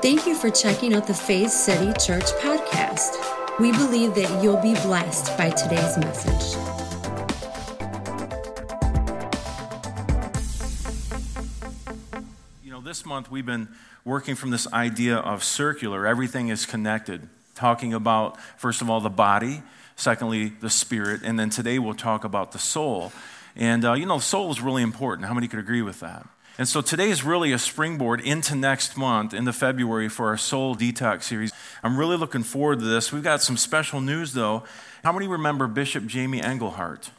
[0.00, 3.16] Thank you for checking out the Faith City Church podcast.
[3.58, 6.56] We believe that you'll be blessed by today's message.
[12.62, 13.66] You know, this month we've been
[14.04, 19.10] working from this idea of circular, everything is connected, talking about, first of all, the
[19.10, 19.64] body,
[19.96, 23.10] secondly, the spirit, and then today we'll talk about the soul.
[23.56, 25.26] And, uh, you know, soul is really important.
[25.26, 26.24] How many could agree with that?
[26.58, 30.74] And so today is really a springboard into next month, into February, for our Soul
[30.74, 31.52] Detox series.
[31.84, 33.12] I'm really looking forward to this.
[33.12, 34.64] We've got some special news, though.
[35.04, 37.12] How many remember Bishop Jamie Engelhardt?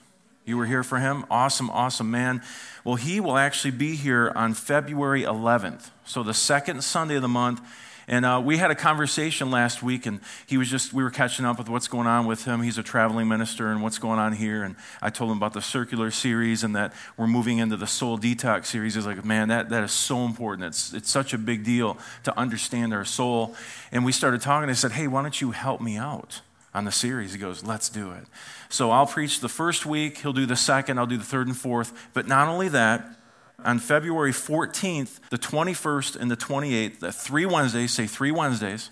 [0.44, 1.26] You were here for him?
[1.32, 2.42] Awesome, awesome man.
[2.84, 5.90] Well, he will actually be here on February 11th.
[6.04, 7.62] So, the second Sunday of the month.
[8.10, 11.46] And uh, we had a conversation last week, and he was just, we were catching
[11.46, 12.64] up with what's going on with him.
[12.64, 14.64] He's a traveling minister, and what's going on here.
[14.64, 18.18] And I told him about the circular series and that we're moving into the soul
[18.18, 18.96] detox series.
[18.96, 20.66] He's like, man, that, that is so important.
[20.66, 23.56] It's, it's such a big deal to understand our soul.
[23.92, 24.72] And we started talking.
[24.72, 26.42] I said, hey, why don't you help me out?
[26.72, 27.34] on the series.
[27.34, 28.26] He goes, Let's do it.
[28.70, 31.58] So I'll preach the first week, he'll do the second, I'll do the third and
[31.58, 32.10] fourth.
[32.14, 33.19] But not only that,
[33.64, 38.90] on February 14th, the 21st, and the 28th, the three Wednesdays, say three Wednesdays,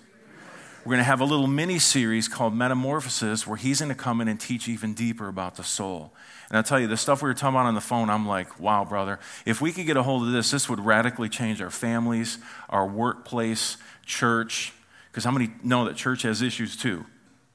[0.86, 4.22] we're going to have a little mini series called Metamorphosis where he's going to come
[4.22, 6.14] in and teach even deeper about the soul.
[6.50, 8.58] And I'll tell you, the stuff we were talking about on the phone, I'm like,
[8.58, 11.70] wow, brother, if we could get a hold of this, this would radically change our
[11.70, 12.38] families,
[12.70, 14.72] our workplace, church.
[15.12, 17.06] Because how many know that church has issues too?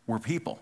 [0.06, 0.58] We're people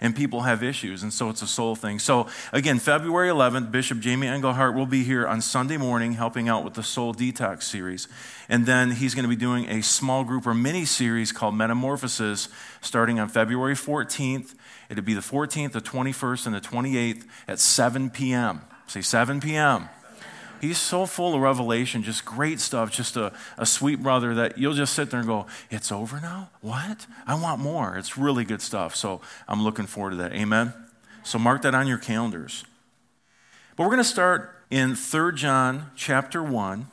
[0.00, 1.98] and people have issues, and so it's a soul thing.
[1.98, 6.64] So, again, February 11th, Bishop Jamie Engelhardt will be here on Sunday morning helping out
[6.64, 8.08] with the Soul Detox series.
[8.48, 12.48] And then he's going to be doing a small group or mini series called Metamorphosis
[12.80, 14.54] starting on February 14th.
[14.88, 18.60] It'll be the 14th, the 21st, and the 28th at 7 p.m.
[18.86, 19.88] Say 7 p.m.
[20.60, 24.74] He's so full of revelation, just great stuff, just a, a sweet brother that you'll
[24.74, 26.50] just sit there and go, It's over now?
[26.60, 27.06] What?
[27.26, 27.96] I want more.
[27.96, 28.96] It's really good stuff.
[28.96, 30.32] So I'm looking forward to that.
[30.32, 30.72] Amen.
[31.22, 32.64] So mark that on your calendars.
[33.76, 36.86] But we're going to start in 3 John chapter 1.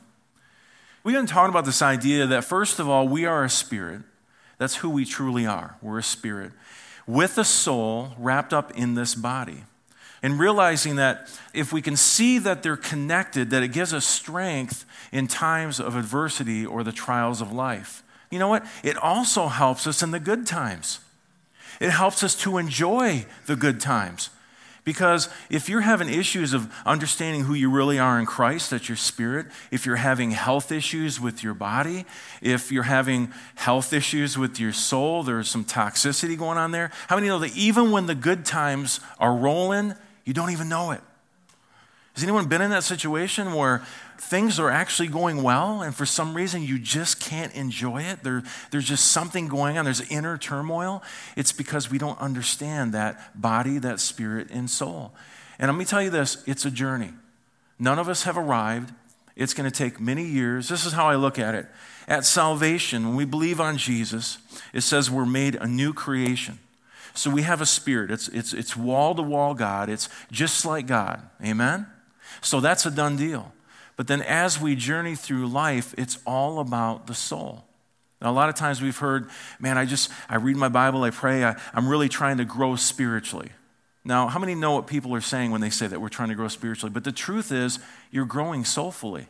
[1.02, 4.02] We've been talking about this idea that, first of all, we are a spirit.
[4.58, 5.76] That's who we truly are.
[5.82, 6.52] We're a spirit
[7.06, 9.64] with a soul wrapped up in this body
[10.24, 14.86] and realizing that if we can see that they're connected, that it gives us strength
[15.12, 18.02] in times of adversity or the trials of life.
[18.30, 18.64] You know what?
[18.82, 21.00] It also helps us in the good times.
[21.78, 24.30] It helps us to enjoy the good times.
[24.82, 28.96] Because if you're having issues of understanding who you really are in Christ, that's your
[28.96, 32.06] spirit, if you're having health issues with your body,
[32.40, 36.90] if you're having health issues with your soul, there's some toxicity going on there.
[37.08, 40.90] How many know that even when the good times are rolling, you don't even know
[40.90, 41.00] it.
[42.14, 43.84] Has anyone been in that situation where
[44.18, 48.22] things are actually going well and for some reason you just can't enjoy it?
[48.22, 51.02] There, there's just something going on, there's inner turmoil.
[51.36, 55.12] It's because we don't understand that body, that spirit, and soul.
[55.58, 57.12] And let me tell you this it's a journey.
[57.80, 58.92] None of us have arrived.
[59.34, 60.68] It's going to take many years.
[60.68, 61.66] This is how I look at it.
[62.06, 64.38] At salvation, when we believe on Jesus,
[64.72, 66.60] it says we're made a new creation.
[67.14, 68.10] So we have a spirit.
[68.10, 69.88] It's, it's, it's wall to wall God.
[69.88, 71.22] It's just like God.
[71.42, 71.86] Amen?
[72.42, 73.52] So that's a done deal.
[73.96, 77.64] But then as we journey through life, it's all about the soul.
[78.20, 79.28] Now, a lot of times we've heard,
[79.60, 82.74] man, I just, I read my Bible, I pray, I, I'm really trying to grow
[82.74, 83.50] spiritually.
[84.04, 86.34] Now, how many know what people are saying when they say that we're trying to
[86.34, 86.92] grow spiritually?
[86.92, 87.78] But the truth is,
[88.10, 89.28] you're growing soulfully.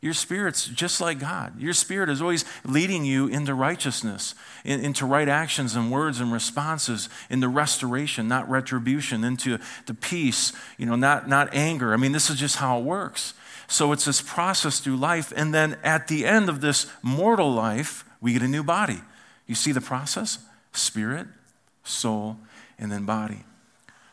[0.00, 1.60] Your spirit's just like God.
[1.60, 6.32] Your spirit is always leading you into righteousness, in, into right actions and words and
[6.32, 11.92] responses, into restoration, not retribution, into the peace, you know, not, not anger.
[11.92, 13.34] I mean, this is just how it works.
[13.66, 15.32] So it's this process through life.
[15.34, 19.00] And then at the end of this mortal life, we get a new body.
[19.46, 20.38] You see the process?
[20.72, 21.26] Spirit,
[21.82, 22.38] soul,
[22.78, 23.44] and then body.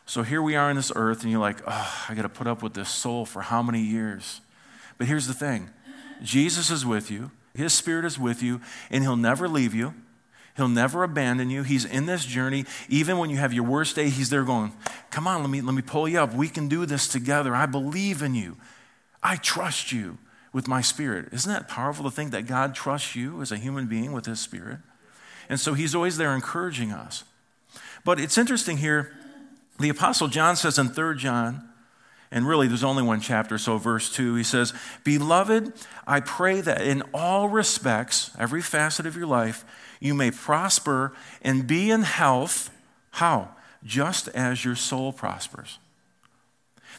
[0.08, 2.48] So here we are on this earth, and you're like, oh, I got to put
[2.48, 4.42] up with this soul for how many years?
[4.98, 5.70] But here's the thing
[6.24, 9.94] Jesus is with you, His Spirit is with you, and He'll never leave you.
[10.56, 11.64] He'll never abandon you.
[11.64, 12.66] He's in this journey.
[12.88, 14.72] Even when you have your worst day, He's there going,
[15.12, 16.34] Come on, let me, let me pull you up.
[16.34, 17.54] We can do this together.
[17.54, 18.58] I believe in you.
[19.22, 20.18] I trust you
[20.54, 21.34] with my spirit.
[21.34, 24.40] Isn't that powerful to think that God trusts you as a human being with His
[24.40, 24.80] Spirit?
[25.50, 27.26] And so He's always there encouraging us.
[28.06, 29.12] But it's interesting here.
[29.80, 31.68] The Apostle John says in 3 John
[32.32, 34.74] and really, there's only one chapter, so verse 2, he says,
[35.04, 35.72] Beloved,
[36.08, 39.64] I pray that in all respects, every facet of your life,
[40.00, 42.72] you may prosper and be in health.
[43.12, 43.50] How?
[43.84, 45.78] Just as your soul prospers.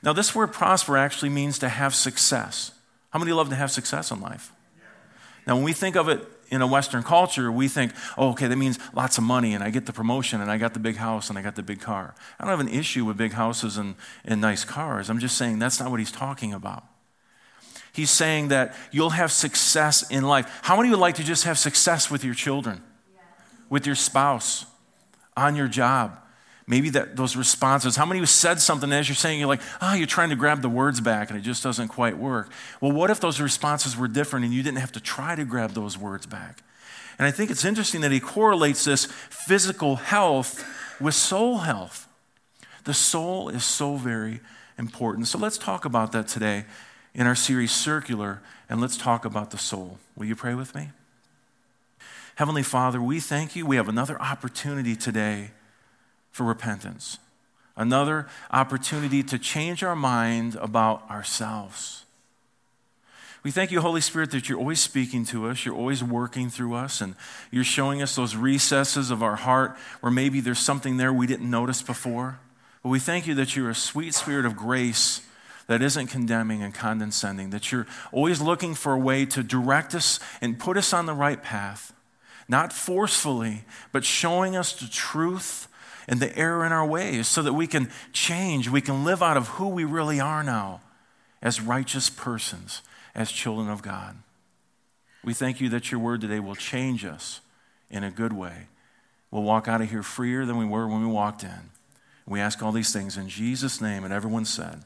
[0.03, 2.73] Now, this word prosper actually means to have success.
[3.11, 4.53] How many love to have success in life?
[5.47, 6.21] Now, when we think of it
[6.51, 9.71] in a Western culture, we think, oh, okay, that means lots of money and I
[9.71, 12.15] get the promotion and I got the big house and I got the big car.
[12.39, 15.11] I don't have an issue with big houses and, and nice cars.
[15.11, 16.85] I'm just saying that's not what he's talking about.
[17.93, 20.61] He's saying that you'll have success in life.
[20.63, 22.83] How many would like to just have success with your children,
[23.71, 24.67] with your spouse,
[25.37, 26.19] on your job?
[26.69, 27.95] Maybe that those responses.
[27.95, 30.31] How many of you said something as you're saying, you're like, ah, oh, you're trying
[30.31, 32.51] to grab the words back and it just doesn't quite work.
[32.81, 35.73] Well, what if those responses were different and you didn't have to try to grab
[35.73, 36.63] those words back?
[37.19, 40.65] And I think it's interesting that he correlates this physical health
[41.01, 42.09] with soul health.
[42.85, 44.41] The soul is so very
[44.77, 45.29] important.
[45.29, 46.65] So let's talk about that today
[47.15, 49.99] in our series Circular, and let's talk about the soul.
[50.17, 50.91] Will you pray with me?
[52.35, 53.65] Heavenly Father, we thank you.
[53.65, 55.53] We have another opportunity today
[56.37, 57.19] for repentance,
[57.79, 62.05] another opportunity to change our mind about ourselves.
[63.43, 66.75] We thank you, Holy Spirit, that you're always speaking to us, you're always working through
[66.75, 67.15] us, and
[67.51, 71.49] you're showing us those recesses of our heart where maybe there's something there we didn't
[71.49, 72.39] notice before.
[72.83, 75.23] But we thank you that you're a sweet spirit of grace
[75.69, 80.21] that isn't condemning and condescending, that you're always looking for a way to direct us
[80.43, 81.95] and put us on the right path,
[82.47, 85.69] not forcefully, but showing us the truth
[86.07, 89.37] and the error in our ways so that we can change, we can live out
[89.37, 90.81] of who we really are now
[91.43, 92.83] as righteous persons,
[93.15, 94.17] as children of God.
[95.25, 97.41] We thank you that your word today will change us
[97.91, 98.69] in a good way.
[99.31, 101.71] We'll walk out of here freer than we were when we walked in.
[102.27, 104.83] We ask all these things in Jesus' name, and everyone said,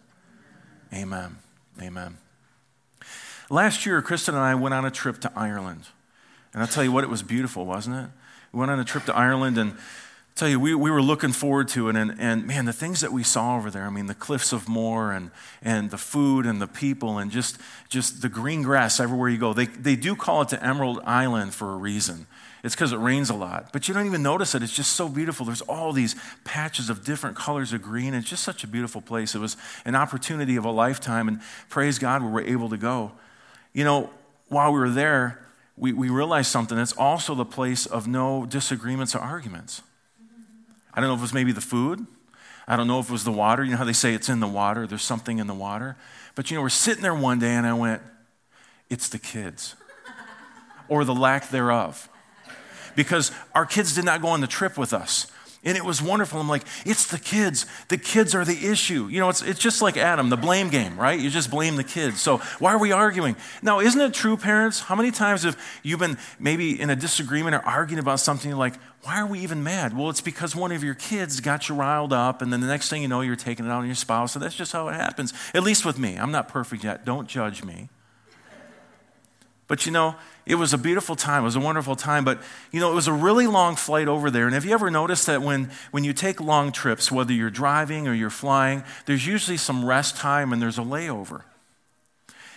[0.93, 1.37] Amen.
[1.81, 2.19] Amen.
[3.49, 5.85] Last year, Kristen and I went on a trip to Ireland.
[6.53, 8.11] And I'll tell you what, it was beautiful, wasn't it?
[8.53, 9.75] We went on a trip to Ireland, and
[10.35, 11.97] tell you, we, we were looking forward to it.
[11.97, 14.69] And, and man, the things that we saw over there I mean, the cliffs of
[14.69, 15.31] Moher, and,
[15.63, 19.53] and the food, and the people, and just, just the green grass everywhere you go.
[19.53, 22.27] They, they do call it the Emerald Island for a reason.
[22.63, 23.73] It's because it rains a lot.
[23.73, 24.63] But you don't even notice it.
[24.63, 25.47] It's just so beautiful.
[25.47, 28.13] There's all these patches of different colors of green.
[28.13, 29.35] It's just such a beautiful place.
[29.35, 33.13] It was an opportunity of a lifetime, and praise God we were able to go.
[33.73, 34.11] You know,
[34.49, 35.41] while we were there,
[35.77, 36.77] we, we realized something.
[36.77, 39.83] It's also the place of no disagreements or arguments.
[40.95, 42.07] I don't know if it was maybe the food.
[42.67, 43.65] I don't know if it was the water.
[43.65, 45.97] You know how they say it's in the water, there's something in the water.
[46.35, 48.03] But you know, we're sitting there one day and I went,
[48.89, 49.77] it's the kids,
[50.89, 52.09] or the lack thereof
[52.95, 55.27] because our kids did not go on the trip with us.
[55.63, 56.41] And it was wonderful.
[56.41, 57.67] I'm like, it's the kids.
[57.89, 59.09] The kids are the issue.
[59.09, 61.21] You know, it's, it's just like Adam, the blame game, right?
[61.21, 62.23] You just blame the kids.
[62.23, 63.37] So why are we arguing?
[63.63, 64.81] Now, isn't it true, parents?
[64.81, 68.75] How many times have you been maybe in a disagreement or arguing about something like,
[69.03, 69.95] why are we even mad?
[69.95, 72.89] Well, it's because one of your kids got you riled up, and then the next
[72.89, 74.35] thing you know, you're taking it out on your spouse.
[74.35, 76.17] And that's just how it happens, at least with me.
[76.17, 77.05] I'm not perfect yet.
[77.05, 77.89] Don't judge me.
[79.71, 81.43] But you know, it was a beautiful time.
[81.43, 82.25] It was a wonderful time.
[82.25, 84.47] But, you know, it was a really long flight over there.
[84.47, 88.09] And have you ever noticed that when, when you take long trips, whether you're driving
[88.09, 91.43] or you're flying, there's usually some rest time and there's a layover?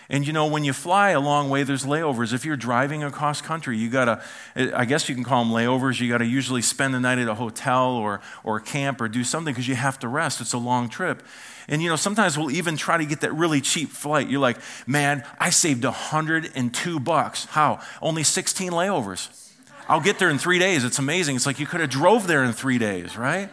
[0.10, 2.34] And you know, when you fly a long way, there's layovers.
[2.34, 4.22] If you're driving across country, you gotta,
[4.56, 6.00] I guess you can call them layovers.
[6.00, 9.54] You gotta usually spend the night at a hotel or, or camp or do something
[9.54, 10.42] because you have to rest.
[10.42, 11.24] It's a long trip.
[11.68, 14.30] And you know, sometimes we'll even try to get that really cheap flight.
[14.30, 17.46] You're like, man, I saved 102 bucks.
[17.46, 17.80] How?
[18.02, 19.40] Only 16 layovers.
[19.88, 20.84] I'll get there in three days.
[20.84, 21.36] It's amazing.
[21.36, 23.50] It's like you could have drove there in three days, right?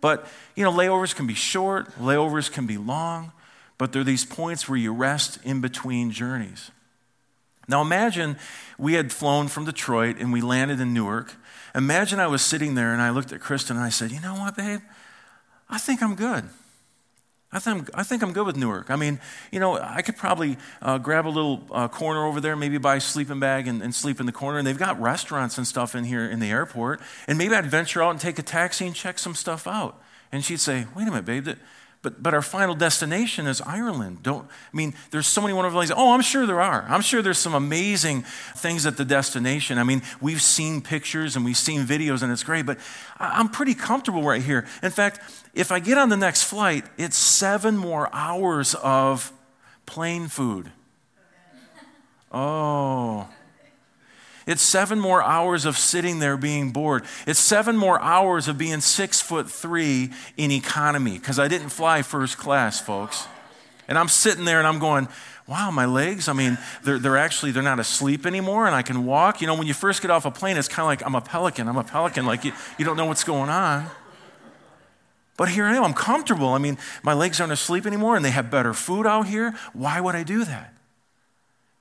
[0.00, 3.32] But you know, layovers can be short, layovers can be long,
[3.78, 6.70] but there are these points where you rest in between journeys.
[7.68, 8.36] Now imagine
[8.78, 11.34] we had flown from Detroit and we landed in Newark.
[11.74, 14.34] Imagine I was sitting there and I looked at Kristen and I said, You know
[14.34, 14.80] what, babe?
[15.68, 16.44] I think I'm good.
[17.52, 18.90] I think, I think I'm good with Newark.
[18.90, 19.20] I mean,
[19.52, 22.96] you know, I could probably uh, grab a little uh, corner over there, maybe buy
[22.96, 24.58] a sleeping bag and, and, sleep in the corner.
[24.58, 27.00] And they've got restaurants and stuff in here in the airport.
[27.28, 30.02] And maybe I'd venture out and take a taxi and check some stuff out.
[30.32, 31.48] And she'd say, wait a minute, babe,
[32.06, 34.22] but, but our final destination is Ireland.
[34.22, 35.90] Don't, I mean, there's so many wonderful things.
[35.90, 36.86] Oh, I'm sure there are.
[36.88, 38.22] I'm sure there's some amazing
[38.54, 39.76] things at the destination.
[39.76, 42.78] I mean, we've seen pictures and we've seen videos and it's great, but
[43.18, 44.68] I'm pretty comfortable right here.
[44.84, 45.18] In fact,
[45.52, 49.32] if I get on the next flight, it's seven more hours of
[49.84, 50.70] plane food.
[52.30, 53.26] Oh.
[54.46, 57.04] It's seven more hours of sitting there being bored.
[57.26, 62.02] It's seven more hours of being six foot three in economy because I didn't fly
[62.02, 63.26] first class, folks.
[63.88, 65.08] And I'm sitting there and I'm going,
[65.48, 69.04] wow, my legs, I mean, they're, they're actually, they're not asleep anymore and I can
[69.04, 69.40] walk.
[69.40, 71.20] You know, when you first get off a plane, it's kind of like I'm a
[71.20, 71.68] pelican.
[71.68, 72.24] I'm a pelican.
[72.24, 73.86] Like you, you don't know what's going on.
[75.36, 75.84] But here I am.
[75.84, 76.48] I'm comfortable.
[76.50, 79.54] I mean, my legs aren't asleep anymore and they have better food out here.
[79.72, 80.72] Why would I do that?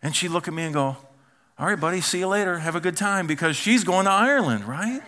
[0.01, 0.97] And she'd look at me and go,
[1.57, 2.59] All right, buddy, see you later.
[2.59, 5.01] Have a good time because she's going to Ireland, right?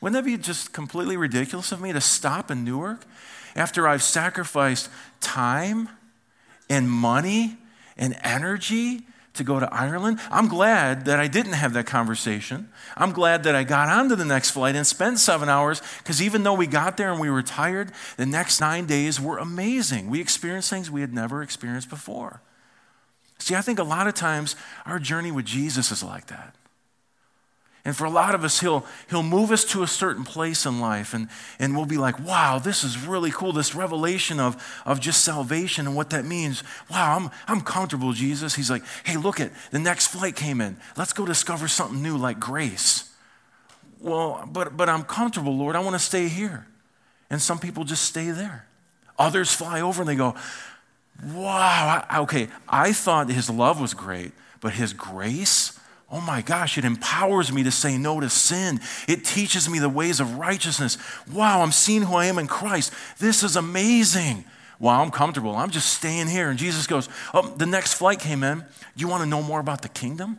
[0.00, 3.04] Wouldn't that be just completely ridiculous of me to stop in Newark
[3.54, 5.88] after I've sacrificed time
[6.68, 7.56] and money
[7.96, 9.02] and energy
[9.34, 10.18] to go to Ireland?
[10.32, 12.68] I'm glad that I didn't have that conversation.
[12.96, 16.42] I'm glad that I got onto the next flight and spent seven hours because even
[16.42, 20.10] though we got there and we were tired, the next nine days were amazing.
[20.10, 22.42] We experienced things we had never experienced before.
[23.38, 26.54] See, I think a lot of times our journey with Jesus is like that.
[27.86, 30.80] And for a lot of us, he'll, he'll move us to a certain place in
[30.80, 31.28] life, and,
[31.60, 35.86] and we'll be like, wow, this is really cool, this revelation of, of just salvation
[35.86, 36.64] and what that means.
[36.90, 38.56] Wow, I'm, I'm comfortable, Jesus.
[38.56, 40.78] He's like, hey, look at the next flight came in.
[40.96, 43.08] Let's go discover something new like grace.
[44.00, 45.76] Well, but, but I'm comfortable, Lord.
[45.76, 46.66] I want to stay here.
[47.30, 48.66] And some people just stay there.
[49.16, 50.34] Others fly over and they go,
[51.24, 55.78] wow, I, okay, I thought his love was great, but his grace,
[56.10, 58.80] oh my gosh, it empowers me to say no to sin.
[59.08, 60.98] It teaches me the ways of righteousness.
[61.32, 62.92] Wow, I'm seeing who I am in Christ.
[63.18, 64.44] This is amazing.
[64.78, 65.56] Wow, I'm comfortable.
[65.56, 66.50] I'm just staying here.
[66.50, 68.58] And Jesus goes, Oh, the next flight came in.
[68.58, 68.64] Do
[68.96, 70.38] you want to know more about the kingdom?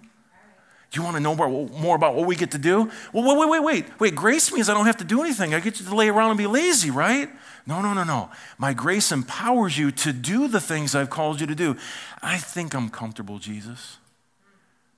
[0.93, 2.89] You want to know more, about what we get to do?
[3.11, 3.99] Well, wait, wait, wait, wait.
[3.99, 5.53] Wait, grace means I don't have to do anything.
[5.53, 7.29] I get you to lay around and be lazy, right?
[7.65, 8.29] No, no, no, no.
[8.57, 11.75] My grace empowers you to do the things I've called you to do.
[12.21, 13.97] I think I'm comfortable, Jesus.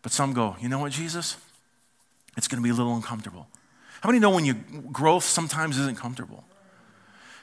[0.03, 1.38] But some go, you know what, Jesus?
[2.38, 3.48] It's going to be a little uncomfortable.
[4.01, 4.53] How many know when you
[4.91, 6.43] growth sometimes isn't comfortable?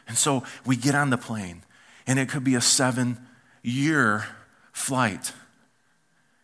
[0.09, 1.65] And so we get on the plane,
[2.07, 3.19] and it could be a seven
[3.63, 4.25] year
[4.73, 5.33] flight.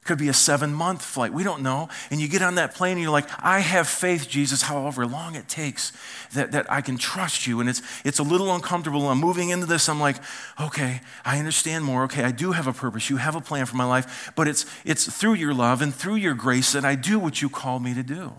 [0.04, 1.32] Could be a seven month flight.
[1.32, 1.88] We don't know.
[2.10, 5.36] And you get on that plane and you're like, I have faith, Jesus, however long
[5.36, 5.92] it takes,
[6.32, 7.60] that, that I can trust you.
[7.60, 9.08] And it's, it's a little uncomfortable.
[9.08, 9.88] I'm moving into this.
[9.88, 10.16] I'm like,
[10.60, 12.02] okay, I understand more.
[12.04, 13.10] Okay, I do have a purpose.
[13.10, 14.32] You have a plan for my life.
[14.34, 17.48] But it's, it's through your love and through your grace that I do what you
[17.48, 18.32] call me to do.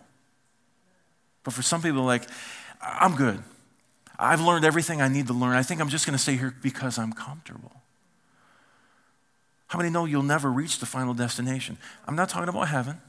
[1.46, 2.24] But for some people, like,
[2.82, 3.42] I'm good.
[4.20, 5.54] I've learned everything I need to learn.
[5.54, 7.83] I think I'm just going to stay here because I'm comfortable.
[9.74, 11.80] How many know you'll never reach the final destination?
[12.08, 13.02] I'm not talking about heaven.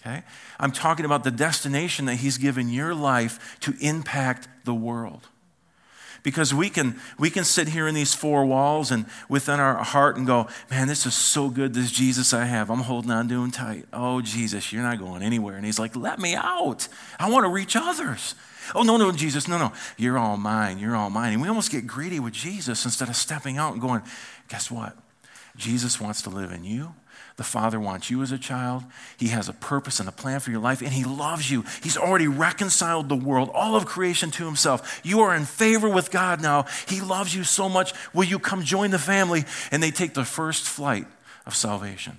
[0.00, 0.22] Okay?
[0.60, 5.26] I'm talking about the destination that he's given your life to impact the world.
[6.22, 10.16] Because we can, we can sit here in these four walls and within our heart
[10.16, 12.70] and go, man, this is so good, this Jesus I have.
[12.70, 13.86] I'm holding on to him tight.
[13.92, 15.56] Oh, Jesus, you're not going anywhere.
[15.56, 16.86] And he's like, let me out.
[17.18, 18.36] I want to reach others.
[18.72, 19.72] Oh, no, no, Jesus, no, no.
[19.96, 20.78] You're all mine.
[20.78, 21.32] You're all mine.
[21.32, 24.02] And we almost get greedy with Jesus instead of stepping out and going,
[24.48, 24.96] guess what?
[25.56, 26.94] Jesus wants to live in you.
[27.36, 28.84] The Father wants you as a child.
[29.16, 31.64] He has a purpose and a plan for your life, and He loves you.
[31.82, 35.00] He's already reconciled the world, all of creation to Himself.
[35.02, 36.66] You are in favor with God now.
[36.88, 37.92] He loves you so much.
[38.12, 39.44] Will you come join the family?
[39.70, 41.06] And they take the first flight
[41.46, 42.18] of salvation.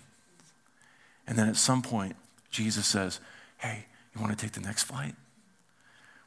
[1.27, 2.15] And then at some point,
[2.49, 3.19] Jesus says,
[3.57, 3.85] Hey,
[4.15, 5.15] you want to take the next flight?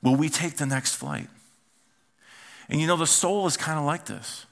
[0.03, 1.29] Will we take the next flight?
[2.69, 4.46] And you know, the soul is kind of like this.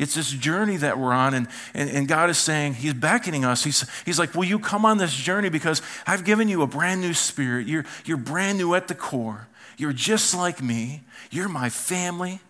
[0.00, 3.62] It's this journey that we're on, and, and, and God is saying, He's beckoning us.
[3.62, 5.50] He's, he's like, Will you come on this journey?
[5.50, 7.66] Because I've given you a brand new spirit.
[7.66, 9.46] You're, you're brand new at the core.
[9.76, 11.02] You're just like me.
[11.30, 12.40] You're my family.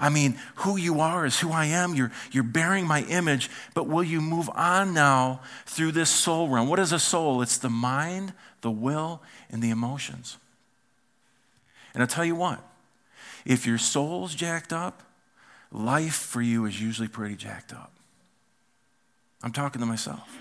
[0.00, 1.94] I mean, who you are is who I am.
[1.94, 6.68] You're, you're bearing my image, but will you move on now through this soul realm?
[6.68, 7.40] What is a soul?
[7.40, 8.32] It's the mind,
[8.62, 10.38] the will, and the emotions.
[11.94, 12.62] And I'll tell you what,
[13.44, 15.04] if your soul's jacked up,
[15.76, 17.92] life for you is usually pretty jacked up.
[19.42, 20.38] I'm talking to myself.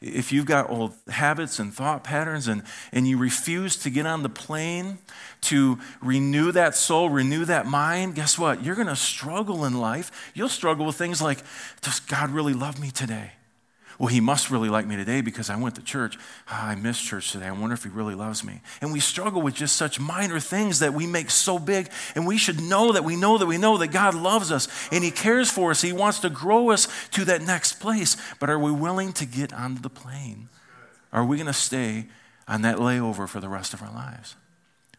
[0.00, 4.22] If you've got old habits and thought patterns and, and you refuse to get on
[4.22, 4.98] the plane
[5.42, 8.62] to renew that soul, renew that mind, guess what?
[8.62, 10.32] You're going to struggle in life.
[10.34, 11.38] You'll struggle with things like,
[11.80, 13.32] does God really love me today?
[13.98, 16.18] Well, he must really like me today because I went to church.
[16.50, 17.46] Oh, I missed church today.
[17.46, 18.60] I wonder if he really loves me.
[18.80, 21.90] And we struggle with just such minor things that we make so big.
[22.14, 25.04] And we should know that we know that we know that God loves us and
[25.04, 25.82] he cares for us.
[25.82, 28.16] He wants to grow us to that next place.
[28.40, 30.48] But are we willing to get onto the plane?
[31.12, 32.06] Are we going to stay
[32.48, 34.34] on that layover for the rest of our lives?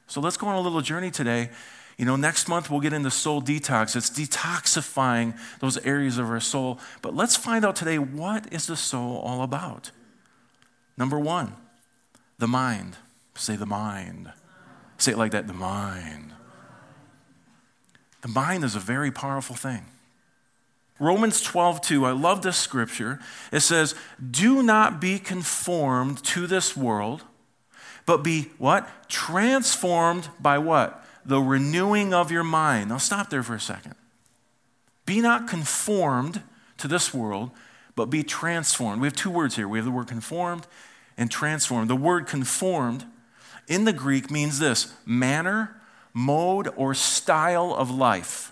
[0.08, 1.50] So let's go on a little journey today
[1.98, 3.96] you know, next month we'll get into soul detox.
[3.96, 6.80] It's detoxifying those areas of our soul.
[7.02, 9.92] But let's find out today what is the soul all about?
[10.98, 11.56] Number one,
[12.38, 12.98] the mind.
[13.36, 14.32] Say the mind.
[14.98, 16.32] Say it like that the mind.
[18.22, 19.86] The mind is a very powerful thing.
[21.00, 23.20] Romans 12, 2, I love this scripture.
[23.52, 23.96] It says,
[24.32, 27.24] Do not be conformed to this world,
[28.06, 29.10] but be what?
[29.10, 31.05] Transformed by what?
[31.26, 32.90] The renewing of your mind.
[32.90, 33.96] Now, stop there for a second.
[35.06, 36.42] Be not conformed
[36.78, 37.52] to this world,
[37.96, 39.02] but be transformed.
[39.02, 40.68] We have two words here we have the word conformed
[41.18, 41.90] and transformed.
[41.90, 43.06] The word conformed
[43.68, 45.76] in the Greek means this manner,
[46.14, 48.52] mode, or style of life.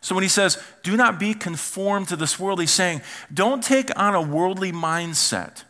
[0.00, 3.90] So when he says, do not be conformed to this world, he's saying, don't take
[3.98, 5.64] on a worldly mindset.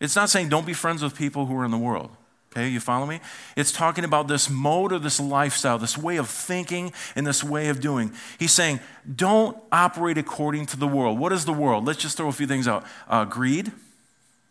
[0.00, 2.10] It's not saying don't be friends with people who are in the world.
[2.56, 3.20] Okay, you follow me?
[3.54, 7.68] It's talking about this mode of this lifestyle, this way of thinking, and this way
[7.68, 8.12] of doing.
[8.38, 8.80] He's saying,
[9.14, 11.18] don't operate according to the world.
[11.18, 11.84] What is the world?
[11.84, 13.72] Let's just throw a few things out uh, greed,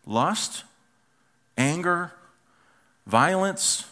[0.06, 0.66] lust,
[1.58, 2.12] anger,
[3.08, 3.88] violence,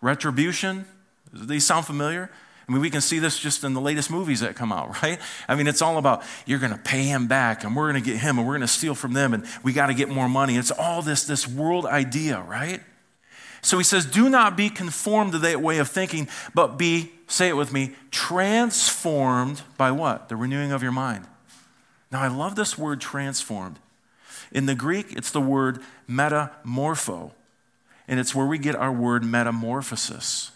[0.00, 0.84] retribution.
[1.32, 2.30] These sound familiar?
[2.68, 5.18] I mean, we can see this just in the latest movies that come out, right?
[5.48, 8.08] I mean, it's all about you're going to pay him back, and we're going to
[8.08, 10.28] get him, and we're going to steal from them, and we got to get more
[10.28, 10.56] money.
[10.56, 12.82] It's all this this world idea, right?
[13.62, 17.48] So he says, Do not be conformed to that way of thinking, but be, say
[17.48, 20.28] it with me, transformed by what?
[20.28, 21.26] The renewing of your mind.
[22.10, 23.78] Now, I love this word transformed.
[24.50, 27.32] In the Greek, it's the word metamorpho,
[28.06, 30.52] and it's where we get our word metamorphosis.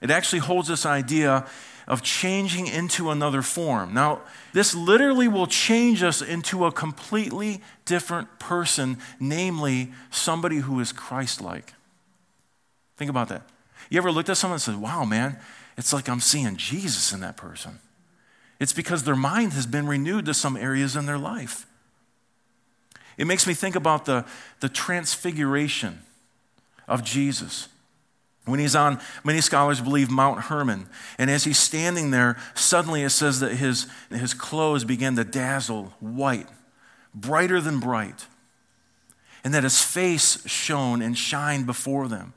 [0.00, 1.46] It actually holds this idea
[1.86, 3.92] of changing into another form.
[3.92, 4.20] Now,
[4.52, 11.40] this literally will change us into a completely different person, namely somebody who is Christ
[11.40, 11.74] like.
[13.00, 13.44] Think about that.
[13.88, 15.38] You ever looked at someone and said, wow, man,
[15.78, 17.78] it's like I'm seeing Jesus in that person?
[18.58, 21.64] It's because their mind has been renewed to some areas in their life.
[23.16, 24.26] It makes me think about the,
[24.60, 26.02] the transfiguration
[26.86, 27.68] of Jesus.
[28.44, 30.86] When he's on, many scholars believe Mount Hermon.
[31.16, 35.94] And as he's standing there, suddenly it says that his, his clothes began to dazzle
[36.00, 36.48] white,
[37.14, 38.26] brighter than bright,
[39.42, 42.34] and that his face shone and shined before them.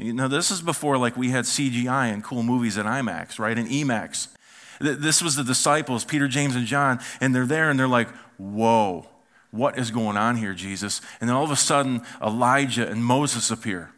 [0.00, 3.56] You know, this is before like we had CGI and cool movies at IMAX, right?
[3.56, 4.28] And EMAX.
[4.80, 9.06] This was the disciples, Peter, James, and John, and they're there and they're like, whoa,
[9.50, 11.02] what is going on here, Jesus?
[11.20, 13.92] And then all of a sudden, Elijah and Moses appear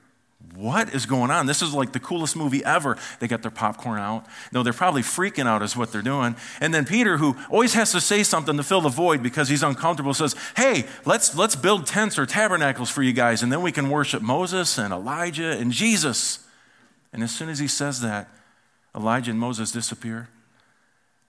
[0.55, 1.47] what is going on?
[1.47, 2.99] This is like the coolest movie ever.
[3.21, 4.27] They got their popcorn out.
[4.53, 6.37] No, they're probably freaking out, is what they're doing.
[6.61, 9.63] And then Peter, who always has to say something to fill the void because he's
[9.63, 13.73] uncomfortable, says, Hey, let's, let's build tents or tabernacles for you guys, and then we
[13.73, 16.47] can worship Moses and Elijah and Jesus.
[17.13, 18.29] And as soon as he says that,
[18.95, 20.29] Elijah and Moses disappear.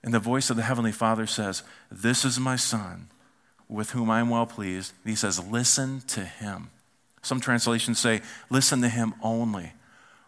[0.04, 3.08] And the voice of the Heavenly Father says, This is my son
[3.70, 4.94] with whom I am well pleased.
[5.04, 6.72] And he says, Listen to him.
[7.24, 9.74] Some translations say, listen to him only.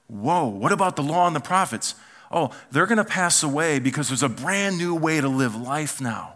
[0.07, 1.93] Whoa, what about the law and the prophets?
[2.31, 6.01] Oh, they're going to pass away because there's a brand new way to live life
[6.01, 6.35] now.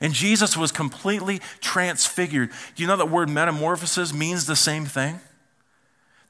[0.00, 2.50] And Jesus was completely transfigured.
[2.74, 5.20] Do you know that word metamorphosis means the same thing?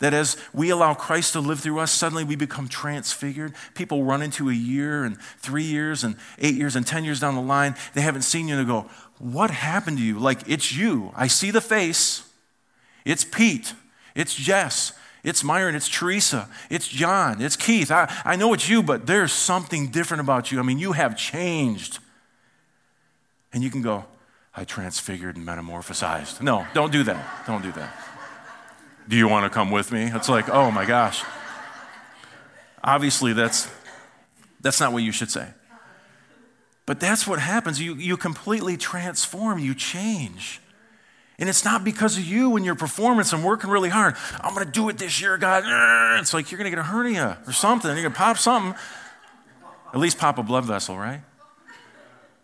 [0.00, 3.54] That as we allow Christ to live through us, suddenly we become transfigured.
[3.74, 7.34] People run into a year and three years and eight years and 10 years down
[7.34, 7.74] the line.
[7.94, 10.18] They haven't seen you and they go, What happened to you?
[10.18, 11.12] Like, it's you.
[11.16, 12.28] I see the face,
[13.04, 13.74] it's Pete.
[14.14, 14.92] It's Jess.
[15.22, 15.74] It's Myron.
[15.74, 16.48] It's Teresa.
[16.70, 17.40] It's John.
[17.40, 17.90] It's Keith.
[17.90, 20.58] I, I know it's you, but there's something different about you.
[20.58, 21.98] I mean, you have changed.
[23.52, 24.04] And you can go,
[24.54, 26.42] I transfigured and metamorphosized.
[26.42, 27.46] No, don't do that.
[27.46, 27.90] Don't do that.
[29.08, 30.10] Do you want to come with me?
[30.12, 31.22] It's like, oh my gosh.
[32.82, 33.70] Obviously, that's,
[34.60, 35.48] that's not what you should say.
[36.86, 37.80] But that's what happens.
[37.80, 40.60] You, you completely transform, you change.
[41.38, 44.14] And it's not because of you and your performance and working really hard.
[44.40, 45.64] I'm going to do it this year, God.
[46.20, 47.90] It's like you're going to get a hernia or something.
[47.90, 48.74] You're going to pop something.
[49.92, 51.22] At least pop a blood vessel, right?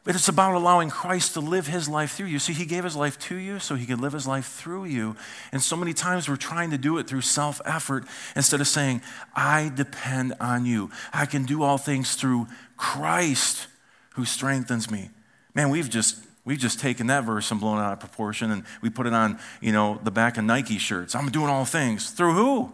[0.02, 2.38] But it's about allowing Christ to live his life through you.
[2.38, 5.14] See, he gave his life to you so he could live his life through you.
[5.52, 9.02] And so many times we're trying to do it through self effort instead of saying,
[9.36, 10.90] I depend on you.
[11.12, 13.66] I can do all things through Christ
[14.14, 15.10] who strengthens me.
[15.54, 18.64] Man, we've just We've just taken that verse and blown it out of proportion and
[18.80, 21.14] we put it on, you know, the back of Nike shirts.
[21.14, 22.10] I'm doing all things.
[22.10, 22.72] Through who?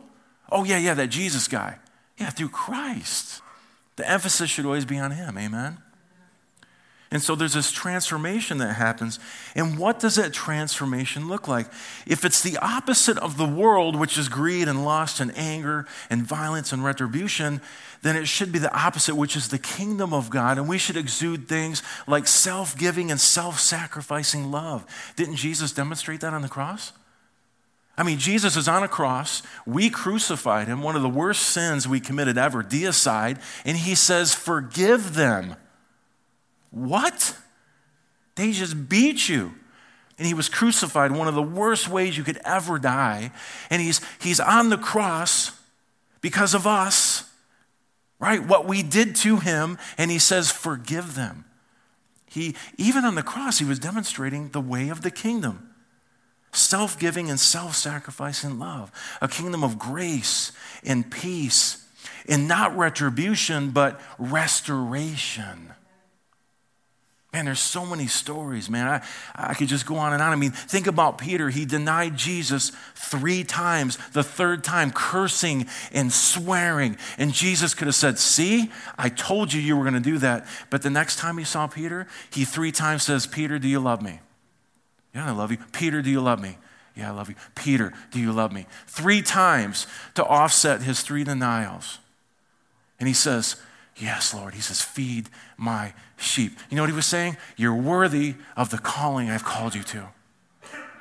[0.50, 1.78] Oh, yeah, yeah, that Jesus guy.
[2.16, 3.42] Yeah, through Christ.
[3.96, 5.36] The emphasis should always be on him.
[5.36, 5.78] Amen?
[7.16, 9.18] And so there's this transformation that happens.
[9.54, 11.66] And what does that transformation look like?
[12.06, 16.22] If it's the opposite of the world, which is greed and lust and anger and
[16.22, 17.62] violence and retribution,
[18.02, 20.58] then it should be the opposite, which is the kingdom of God.
[20.58, 24.84] And we should exude things like self giving and self sacrificing love.
[25.16, 26.92] Didn't Jesus demonstrate that on the cross?
[27.96, 29.42] I mean, Jesus is on a cross.
[29.64, 33.40] We crucified him, one of the worst sins we committed ever, deicide.
[33.64, 35.56] And he says, Forgive them.
[36.70, 37.36] What?
[38.34, 39.54] They just beat you.
[40.18, 43.32] And he was crucified one of the worst ways you could ever die.
[43.68, 45.52] And he's, he's on the cross
[46.20, 47.30] because of us,
[48.18, 48.42] right?
[48.44, 49.78] What we did to him.
[49.98, 51.44] And he says, Forgive them.
[52.26, 55.70] He, even on the cross, he was demonstrating the way of the kingdom
[56.52, 60.52] self giving and self sacrificing love, a kingdom of grace
[60.84, 61.84] and peace,
[62.28, 65.72] and not retribution, but restoration.
[67.36, 68.88] Man, there's so many stories, man.
[68.88, 69.02] I,
[69.34, 70.32] I could just go on and on.
[70.32, 71.50] I mean, think about Peter.
[71.50, 76.96] He denied Jesus three times, the third time, cursing and swearing.
[77.18, 80.46] And Jesus could have said, See, I told you you were going to do that.
[80.70, 84.00] But the next time he saw Peter, he three times says, Peter, do you love
[84.00, 84.20] me?
[85.14, 85.58] Yeah, I love you.
[85.72, 86.56] Peter, do you love me?
[86.96, 87.34] Yeah, I love you.
[87.54, 88.64] Peter, do you love me?
[88.86, 91.98] Three times to offset his three denials.
[92.98, 93.56] And he says,
[93.96, 94.54] Yes, Lord.
[94.54, 96.58] He says, Feed my sheep.
[96.70, 97.36] You know what he was saying?
[97.56, 100.08] You're worthy of the calling I've called you to.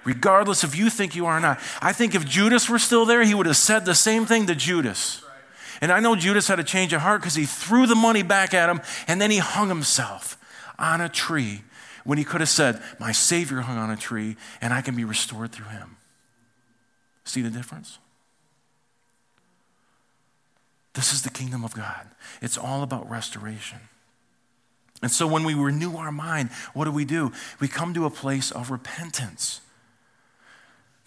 [0.06, 1.60] Regardless if you think you are or not.
[1.82, 4.56] I think if Judas were still there, he would have said the same thing to
[4.56, 5.24] Judas.
[5.82, 8.54] And I know Judas had a change of heart because he threw the money back
[8.54, 10.38] at him and then he hung himself
[10.80, 11.64] on a tree
[12.06, 15.04] when he could have said, My Savior hung on a tree and I can be
[15.04, 15.98] restored through him.
[17.26, 17.98] See the difference?
[20.96, 22.08] This is the kingdom of God.
[22.42, 23.80] It's all about restoration.
[25.02, 27.32] And so when we renew our mind, what do we do?
[27.60, 29.62] We come to a place of repentance.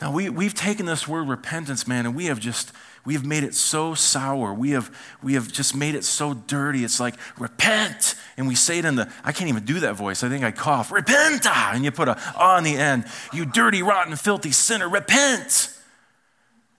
[0.01, 2.70] Now, we, we've taken this word repentance, man, and we have just,
[3.05, 4.55] we have made it so sour.
[4.55, 6.85] We have, we have just made it so dirty.
[6.85, 8.14] It's like, repent.
[8.37, 10.22] And we say it in the, I can't even do that voice.
[10.22, 11.74] I think I cough, repenta.
[11.74, 13.07] And you put a on the end.
[13.33, 15.74] You dirty, rotten, filthy sinner, repent.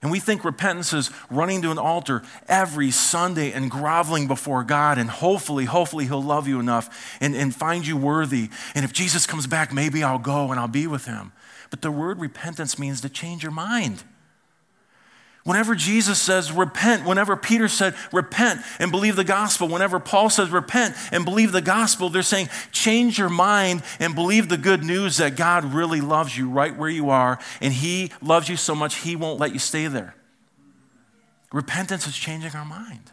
[0.01, 4.97] And we think repentance is running to an altar every Sunday and groveling before God,
[4.97, 8.49] and hopefully, hopefully, He'll love you enough and, and find you worthy.
[8.75, 11.33] And if Jesus comes back, maybe I'll go and I'll be with Him.
[11.69, 14.03] But the word repentance means to change your mind.
[15.49, 20.51] Whenever Jesus says repent, whenever Peter said repent and believe the gospel, whenever Paul says
[20.51, 25.17] repent and believe the gospel, they're saying change your mind and believe the good news
[25.17, 28.97] that God really loves you right where you are and He loves you so much
[28.97, 30.13] He won't let you stay there.
[31.51, 33.11] Repentance is changing our mind.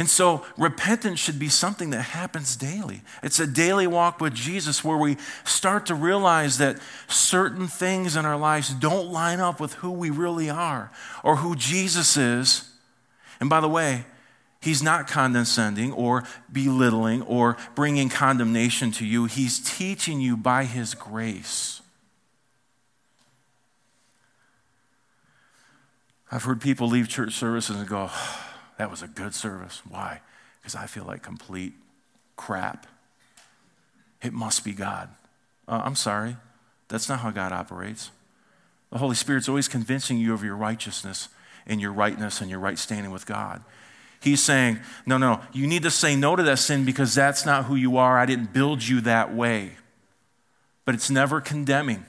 [0.00, 3.02] And so repentance should be something that happens daily.
[3.22, 8.24] It's a daily walk with Jesus where we start to realize that certain things in
[8.24, 10.90] our lives don't line up with who we really are
[11.22, 12.66] or who Jesus is.
[13.40, 14.06] And by the way,
[14.62, 19.26] He's not condescending or belittling or bringing condemnation to you.
[19.26, 21.82] He's teaching you by His grace.
[26.32, 28.08] I've heard people leave church services and go,
[28.80, 29.82] that was a good service.
[29.86, 30.22] Why?
[30.58, 31.74] Because I feel like complete
[32.36, 32.86] crap.
[34.22, 35.10] It must be God.
[35.68, 36.38] Uh, I'm sorry.
[36.88, 38.10] That's not how God operates.
[38.90, 41.28] The Holy Spirit's always convincing you of your righteousness
[41.66, 43.62] and your rightness and your right standing with God.
[44.18, 47.66] He's saying, no, no, you need to say no to that sin because that's not
[47.66, 48.18] who you are.
[48.18, 49.72] I didn't build you that way.
[50.86, 52.06] But it's never condemning.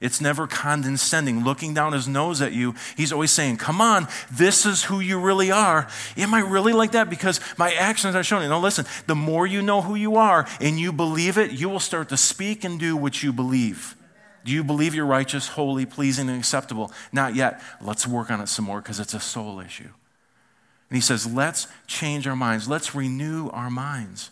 [0.00, 2.74] It's never condescending, looking down his nose at you.
[2.96, 5.88] He's always saying, Come on, this is who you really are.
[6.16, 7.08] Am I really like that?
[7.08, 8.48] Because my actions are showing it.
[8.48, 11.80] No, listen, the more you know who you are and you believe it, you will
[11.80, 13.96] start to speak and do what you believe.
[14.44, 16.92] Do you believe you're righteous, holy, pleasing, and acceptable?
[17.12, 17.60] Not yet.
[17.80, 19.90] Let's work on it some more because it's a soul issue.
[20.88, 24.30] And he says, Let's change our minds, let's renew our minds.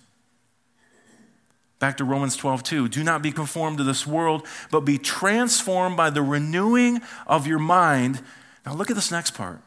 [1.78, 2.88] Back to Romans 12, 2.
[2.88, 7.58] Do not be conformed to this world, but be transformed by the renewing of your
[7.58, 8.22] mind.
[8.64, 9.60] Now, look at this next part.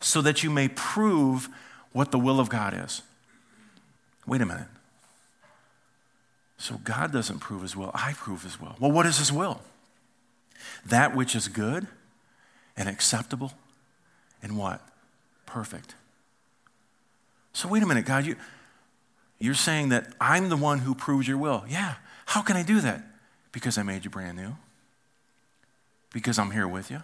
[0.00, 1.48] So that you may prove
[1.92, 3.02] what the will of God is.
[4.26, 4.66] Wait a minute.
[6.58, 8.76] So, God doesn't prove his will, I prove his will.
[8.78, 9.60] Well, what is his will?
[10.84, 11.86] That which is good
[12.76, 13.52] and acceptable
[14.42, 14.80] and what?
[15.46, 15.94] Perfect.
[17.52, 18.36] So, wait a minute, God, you.
[19.38, 21.64] You're saying that I'm the one who proves your will.
[21.68, 21.94] Yeah.
[22.26, 23.02] How can I do that?
[23.52, 24.56] Because I made you brand new.
[26.12, 27.02] Because I'm here with you.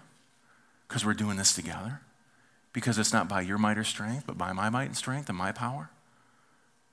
[0.88, 2.01] Because we're doing this together.
[2.73, 5.37] Because it's not by your might or strength, but by my might and strength and
[5.37, 5.90] my power.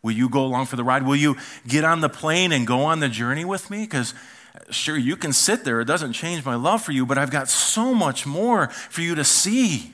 [0.01, 1.03] Will you go along for the ride?
[1.03, 3.81] Will you get on the plane and go on the journey with me?
[3.81, 4.13] Because
[4.55, 5.81] uh, sure, you can sit there.
[5.81, 9.15] It doesn't change my love for you, but I've got so much more for you
[9.15, 9.93] to see.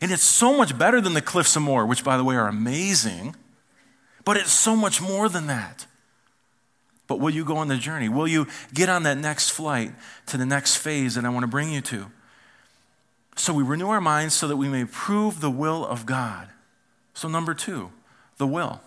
[0.00, 2.48] And it's so much better than the Cliffs of Moher, which, by the way, are
[2.48, 3.36] amazing.
[4.24, 5.86] But it's so much more than that.
[7.06, 8.08] But will you go on the journey?
[8.08, 9.92] Will you get on that next flight
[10.26, 12.06] to the next phase that I want to bring you to?
[13.36, 16.48] So we renew our minds so that we may prove the will of God.
[17.12, 17.90] So, number two,
[18.38, 18.80] the will.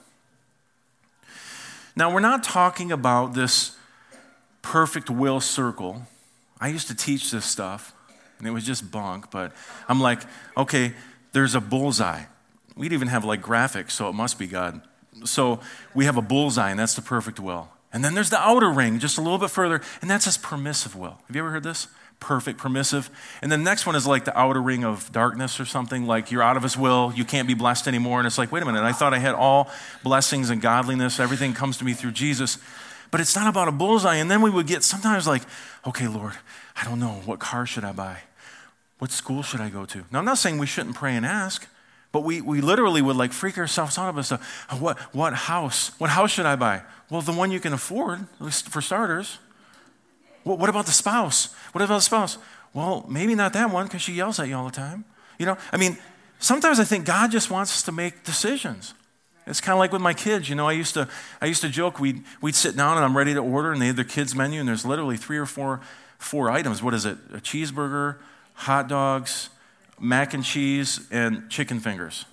[1.96, 3.78] Now, we're not talking about this
[4.62, 6.04] perfect will circle.
[6.60, 7.94] I used to teach this stuff,
[8.38, 9.54] and it was just bunk, but
[9.88, 10.22] I'm like,
[10.58, 10.94] okay,
[11.32, 12.24] there's a bullseye.
[12.76, 14.82] We'd even have like graphics, so it must be God
[15.26, 15.60] So
[15.94, 17.70] we have a bullseye, and that's the perfect will.
[17.94, 20.96] And then there's the outer ring, just a little bit further, and that's his permissive
[20.96, 21.18] will.
[21.28, 21.88] Have you ever heard this?
[22.20, 23.10] Perfect, permissive.
[23.42, 26.44] And the next one is like the outer ring of darkness or something, like you're
[26.44, 28.20] out of his will, you can't be blessed anymore.
[28.20, 29.70] And it's like, wait a minute, I thought I had all
[30.04, 32.58] blessings and godliness, everything comes to me through Jesus.
[33.10, 34.16] But it's not about a bullseye.
[34.16, 35.44] And then we would get sometimes like,
[35.86, 36.34] okay, Lord,
[36.76, 38.20] I don't know, what car should I buy?
[39.00, 40.04] What school should I go to?
[40.12, 41.68] Now, I'm not saying we shouldn't pray and ask.
[42.12, 44.32] But we, we literally would like freak ourselves out of us.
[44.32, 44.38] Uh,
[44.80, 45.92] what, what house?
[46.00, 46.82] What house should I buy?
[47.10, 49.40] Well, the one you can afford, at least for starters.
[50.44, 51.54] What, what about the spouse?
[51.74, 52.38] What about the spouse?
[52.74, 55.06] Well, maybe not that one because she yells at you all the time.
[55.38, 55.98] You know, I mean,
[56.40, 58.94] sometimes I think God just wants us to make decisions.
[59.46, 60.50] It's kind of like with my kids.
[60.50, 61.08] You know, I used to,
[61.42, 63.88] I used to joke we'd, we'd sit down and I'm ready to order, and they
[63.88, 65.82] had their kids' menu, and there's literally three or four,
[66.18, 66.84] four items.
[66.84, 67.18] What is it?
[67.34, 68.18] A cheeseburger,
[68.54, 69.50] hot dogs,
[70.00, 72.26] mac and cheese, and chicken fingers.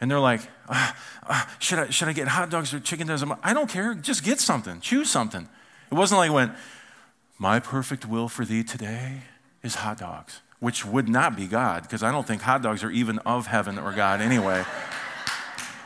[0.00, 0.96] And they're like, ah,
[1.28, 3.36] ah, should, I, should I get hot dogs or chicken fingers?
[3.42, 3.94] I don't care.
[3.94, 4.80] Just get something.
[4.80, 5.48] Choose something.
[5.90, 6.54] It wasn't like when,
[7.38, 9.22] my perfect will for thee today
[9.62, 12.90] is hot dogs, which would not be God, because I don't think hot dogs are
[12.90, 14.64] even of heaven or God anyway.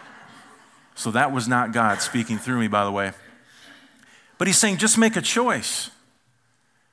[0.95, 3.13] so that was not God speaking through me, by the way.
[4.39, 5.91] But he's saying, just make a choice.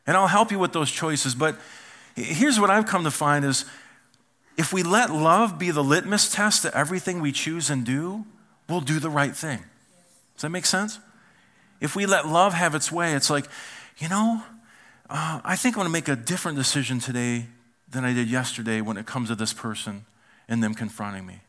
[0.05, 1.35] And I'll help you with those choices.
[1.35, 1.57] But
[2.23, 3.65] here's what I've come to find is
[4.57, 8.25] if we let love be the litmus test to everything we choose and do,
[8.67, 9.59] we'll do the right thing.
[10.35, 10.99] Does that make sense?
[11.79, 13.45] If we let love have its way, it's like,
[13.97, 14.43] you know,
[15.09, 17.47] uh, I think I'm going to make a different decision today
[17.89, 20.05] than I did yesterday when it comes to this person
[20.47, 21.41] and them confronting me.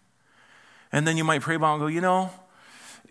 [0.92, 2.30] And then you might pray about and go, you know,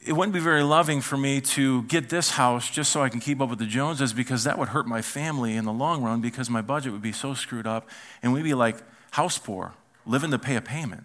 [0.06, 3.20] it wouldn't be very loving for me to get this house just so I can
[3.20, 6.22] keep up with the Joneses because that would hurt my family in the long run
[6.22, 7.90] because my budget would be so screwed up
[8.24, 8.78] and we'd be like
[9.12, 9.74] house poor,
[10.06, 11.04] living to pay a payment.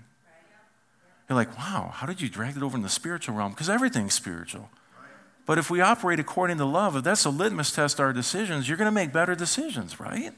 [1.28, 3.52] You're like, wow, how did you drag it over in the spiritual realm?
[3.52, 4.70] Because everything's spiritual.
[5.46, 8.78] But if we operate according to love, if that's a litmus test our decisions, you're
[8.78, 10.32] going to make better decisions, right?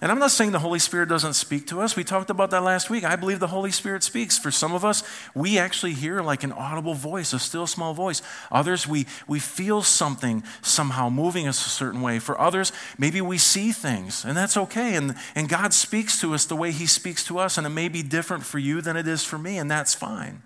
[0.00, 1.96] And I'm not saying the Holy Spirit doesn't speak to us.
[1.96, 3.04] We talked about that last week.
[3.04, 4.38] I believe the Holy Spirit speaks.
[4.38, 5.02] For some of us,
[5.34, 8.22] we actually hear like an audible voice, a still small voice.
[8.50, 12.18] Others, we, we feel something somehow moving us a certain way.
[12.18, 14.94] For others, maybe we see things, and that's okay.
[14.94, 17.88] And, and God speaks to us the way He speaks to us, and it may
[17.88, 20.42] be different for you than it is for me, and that's fine.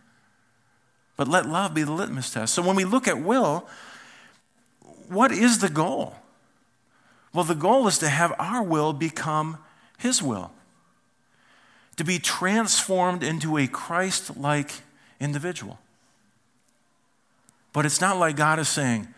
[1.17, 2.55] But let love be the litmus test.
[2.55, 3.69] So when we look at will,
[5.09, 6.17] what is the goal?
[7.35, 9.59] Well, the goal is to have our will become
[9.99, 10.53] His will,
[11.97, 14.71] to be transformed into a Christ like
[15.21, 15.79] individual.
[17.73, 19.09] But it's not like God is saying,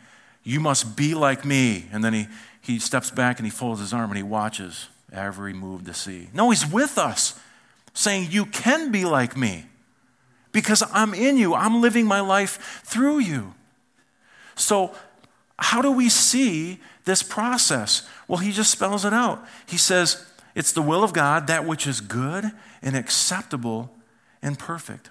[0.43, 1.87] You must be like me.
[1.93, 2.27] And then he,
[2.63, 6.29] he steps back and he folds his arm and he watches every move to see.
[6.33, 7.39] No, He's with us,
[7.95, 9.67] saying, You can be like me
[10.53, 13.55] because I'm in you, I'm living my life through you.
[14.55, 14.95] So,
[15.59, 18.07] how do we see this process?
[18.29, 19.43] Well, he just spells it out.
[19.67, 23.91] He says, It's the will of God, that which is good and acceptable
[24.43, 25.11] and perfect.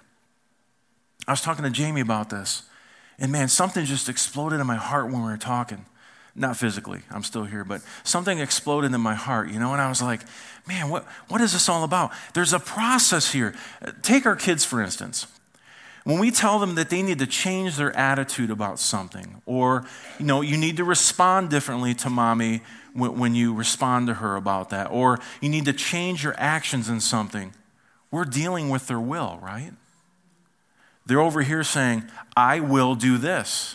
[1.26, 2.62] I was talking to Jamie about this,
[3.18, 5.84] and man, something just exploded in my heart when we were talking.
[6.38, 9.88] Not physically, I'm still here, but something exploded in my heart, you know, and I
[9.88, 10.20] was like,
[10.68, 12.12] man, what, what is this all about?
[12.34, 13.54] There's a process here.
[14.02, 15.26] Take our kids, for instance
[16.06, 19.84] when we tell them that they need to change their attitude about something, or
[20.20, 22.60] you know, you need to respond differently to mommy
[22.92, 26.88] when, when you respond to her about that, or you need to change your actions
[26.88, 27.52] in something,
[28.12, 29.72] we're dealing with their will, right?
[31.06, 32.04] They're over here saying,
[32.36, 33.74] I will do this.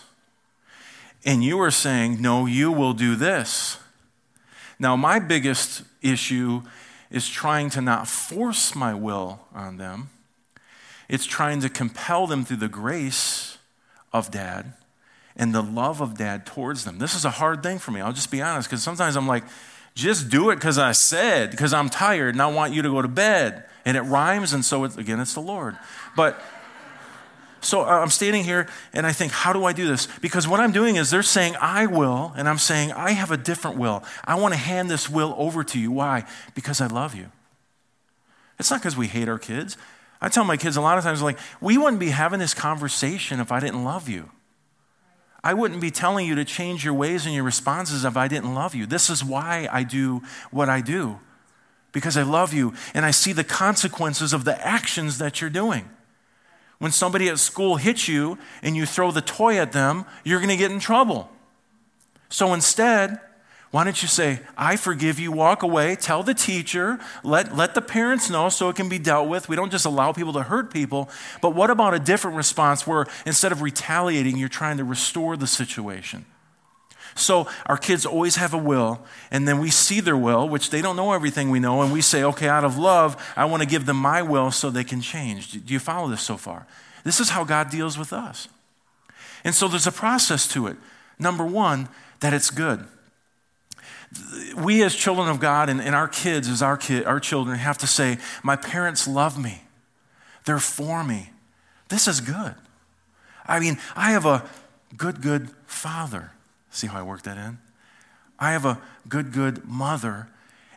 [1.26, 3.78] And you are saying, No, you will do this.
[4.80, 6.62] Now, my biggest issue
[7.10, 10.12] is trying to not force my will on them
[11.12, 13.58] it's trying to compel them through the grace
[14.14, 14.74] of dad
[15.36, 17.00] and the love of dad towards them.
[17.00, 18.00] This is a hard thing for me.
[18.00, 19.44] I'll just be honest, because sometimes I'm like,
[19.94, 23.02] just do it because I said, because I'm tired and I want you to go
[23.02, 23.66] to bed.
[23.84, 25.76] And it rhymes, and so it's, again, it's the Lord.
[26.16, 26.42] But
[27.60, 30.08] so uh, I'm standing here and I think, how do I do this?
[30.22, 33.38] Because what I'm doing is they're saying, I will, and I'm saying, I have a
[33.38, 34.06] different will.
[34.24, 35.92] I want to hand this will over to you.
[35.92, 36.26] Why?
[36.56, 37.26] Because I love you.
[38.60, 39.76] It's not because we hate our kids.
[40.22, 43.40] I tell my kids a lot of times, like, we wouldn't be having this conversation
[43.40, 44.30] if I didn't love you.
[45.44, 48.54] I wouldn't be telling you to change your ways and your responses if I didn't
[48.54, 48.86] love you.
[48.86, 51.20] This is why I do what I do,
[51.92, 55.90] because I love you and I see the consequences of the actions that you're doing.
[56.78, 60.50] When somebody at school hits you and you throw the toy at them, you're going
[60.50, 61.32] to get in trouble.
[62.30, 63.20] So instead,
[63.72, 67.82] Why don't you say, I forgive you, walk away, tell the teacher, let, let the
[67.82, 69.48] parents know so it can be dealt with.
[69.48, 71.10] We don't just allow people to hurt people.
[71.42, 75.48] But what about a different response where instead of retaliating, you're trying to restore the
[75.48, 76.26] situation?
[77.16, 80.82] So our kids always have a will, and then we see their will, which they
[80.82, 83.68] don't know everything we know, and we say, okay, out of love, I want to
[83.68, 85.52] give them my will so they can change.
[85.52, 86.68] Do you follow this so far?
[87.04, 88.50] This is how God deals with us.
[89.44, 90.78] And so there's a process to it.
[91.20, 92.86] Number one, that it's good.
[94.58, 97.78] We as children of God and, and our kids as our kid, our children have
[97.80, 99.64] to say, My parents love me.
[100.46, 101.30] They're for me.
[101.90, 102.56] This is good.
[103.46, 104.46] I mean, I have a
[104.96, 106.32] good, good father.
[106.72, 107.58] See how I work that in?
[108.40, 110.28] I have a good, good mother,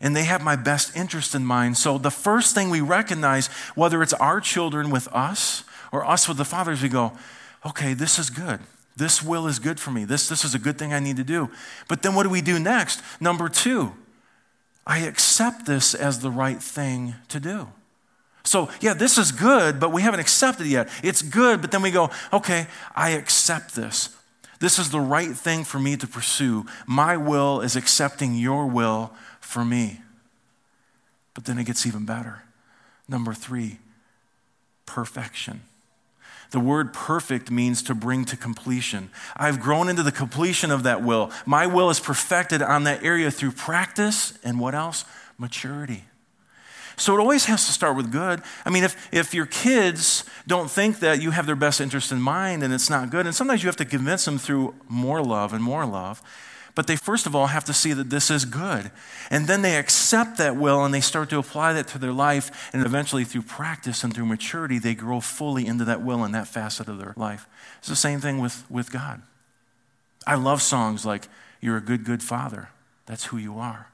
[0.00, 1.78] and they have my best interest in mind.
[1.78, 6.36] So the first thing we recognize, whether it's our children with us or us with
[6.36, 7.12] the fathers, we go,
[7.64, 8.60] okay, this is good.
[8.96, 10.04] This will is good for me.
[10.04, 11.50] This, this is a good thing I need to do.
[11.88, 13.02] But then what do we do next?
[13.20, 13.92] Number two,
[14.86, 17.68] I accept this as the right thing to do.
[18.44, 20.88] So, yeah, this is good, but we haven't accepted it yet.
[21.02, 24.14] It's good, but then we go, okay, I accept this.
[24.60, 26.66] This is the right thing for me to pursue.
[26.86, 30.02] My will is accepting your will for me.
[31.32, 32.42] But then it gets even better.
[33.08, 33.78] Number three,
[34.86, 35.62] perfection.
[36.54, 39.10] The word perfect means to bring to completion.
[39.36, 41.32] I've grown into the completion of that will.
[41.44, 45.04] My will is perfected on that area through practice and what else?
[45.36, 46.04] Maturity.
[46.96, 48.40] So it always has to start with good.
[48.64, 52.22] I mean, if, if your kids don't think that you have their best interest in
[52.22, 55.54] mind and it's not good, and sometimes you have to convince them through more love
[55.54, 56.22] and more love,
[56.74, 58.90] but they first of all have to see that this is good.
[59.30, 62.70] And then they accept that will and they start to apply that to their life.
[62.72, 66.48] And eventually, through practice and through maturity, they grow fully into that will in that
[66.48, 67.46] facet of their life.
[67.78, 69.22] It's the same thing with, with God.
[70.26, 71.28] I love songs like,
[71.60, 72.70] You're a good, good father.
[73.06, 73.88] That's who you are.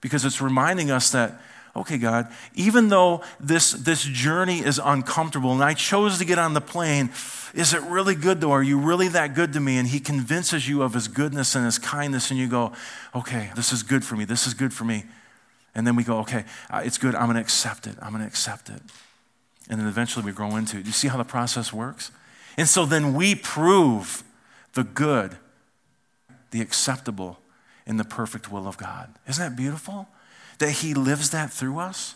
[0.00, 1.40] Because it's reminding us that
[1.76, 6.54] okay, God, even though this, this journey is uncomfortable and I chose to get on
[6.54, 7.10] the plane,
[7.54, 8.52] is it really good though?
[8.52, 9.78] Are you really that good to me?
[9.78, 12.72] And He convinces you of His goodness and His kindness, and you go,
[13.14, 14.24] okay, this is good for me.
[14.24, 15.04] This is good for me.
[15.74, 17.14] And then we go, okay, uh, it's good.
[17.14, 17.96] I'm going to accept it.
[18.00, 18.80] I'm going to accept it.
[19.68, 20.86] And then eventually we grow into it.
[20.86, 22.10] You see how the process works?
[22.56, 24.22] And so then we prove
[24.74, 25.36] the good,
[26.52, 27.38] the acceptable,
[27.86, 29.14] in the perfect will of God.
[29.28, 30.08] Isn't that beautiful?
[30.58, 32.14] That He lives that through us?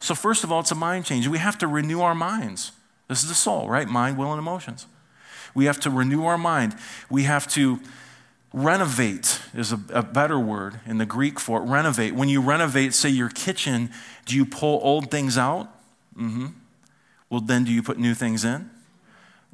[0.00, 1.26] So, first of all, it's a mind change.
[1.26, 2.72] We have to renew our minds.
[3.08, 3.88] This is the soul, right?
[3.88, 4.86] Mind, will, and emotions.
[5.54, 6.76] We have to renew our mind.
[7.08, 7.80] We have to
[8.52, 11.64] renovate, is a, a, better word in the Greek for it.
[11.64, 12.14] Renovate.
[12.14, 13.90] When you renovate, say, your kitchen,
[14.24, 15.68] do you pull old things out?
[16.16, 16.46] Mm-hmm.
[17.28, 18.70] Well, then do you put new things in?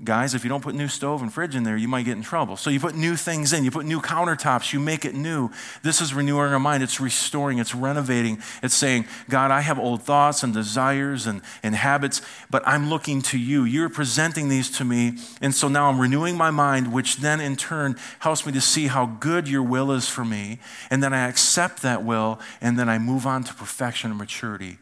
[0.02, 2.22] Guys, if you don't put new stove and fridge in there, you might get in
[2.22, 2.57] trouble.
[2.57, 5.50] So you put new things in, you put new countertops, you make it new.
[5.83, 6.83] This is renewing our mind.
[6.83, 8.42] It's restoring, it's renovating.
[8.64, 13.22] It's saying, God, I have old thoughts and desires and, and habits, but I'm looking
[13.22, 13.62] to you.
[13.62, 15.18] You're presenting these to me.
[15.40, 18.88] And so now I'm renewing my mind, which then in turn helps me to see
[18.88, 20.59] how good your will is for me.
[20.90, 24.78] And then I accept that will, and then I move on to perfection and maturity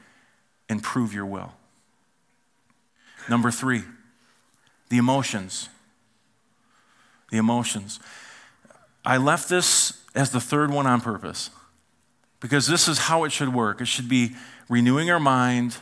[0.70, 1.53] and prove your will.
[3.29, 3.83] Number three.
[4.90, 5.70] The emotions.
[7.31, 7.98] The emotions.
[9.05, 11.50] I left this as the third one on purpose
[12.40, 13.81] because this is how it should work.
[13.81, 14.35] It should be
[14.68, 15.79] renewing our mind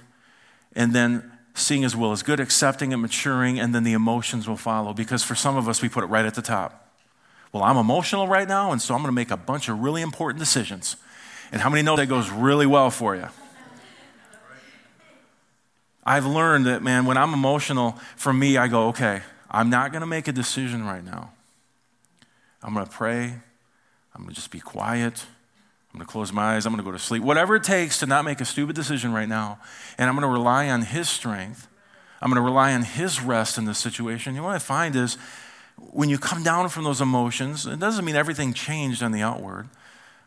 [0.75, 4.57] and then seeing as well as good, accepting and maturing, and then the emotions will
[4.57, 4.93] follow.
[4.93, 6.95] Because for some of us, we put it right at the top.
[7.53, 10.03] Well, I'm emotional right now, and so I'm going to make a bunch of really
[10.03, 10.97] important decisions.
[11.51, 13.29] And how many know that goes really well for you?
[16.09, 20.01] I've learned that, man, when I'm emotional, for me, I go, okay, I'm not going
[20.01, 21.33] to make a decision right now.
[22.63, 23.25] I'm going to pray.
[24.15, 25.27] I'm going to just be quiet.
[25.93, 26.65] I'm going to close my eyes.
[26.65, 27.23] I'm going to go to sleep.
[27.23, 29.59] Whatever it takes to not make a stupid decision right now.
[29.99, 31.69] And I'm going to rely on His strength.
[32.23, 34.35] I'm going to rely on His rest in this situation.
[34.35, 35.19] You know what I find is
[35.77, 39.69] when you come down from those emotions, it doesn't mean everything changed on the outward,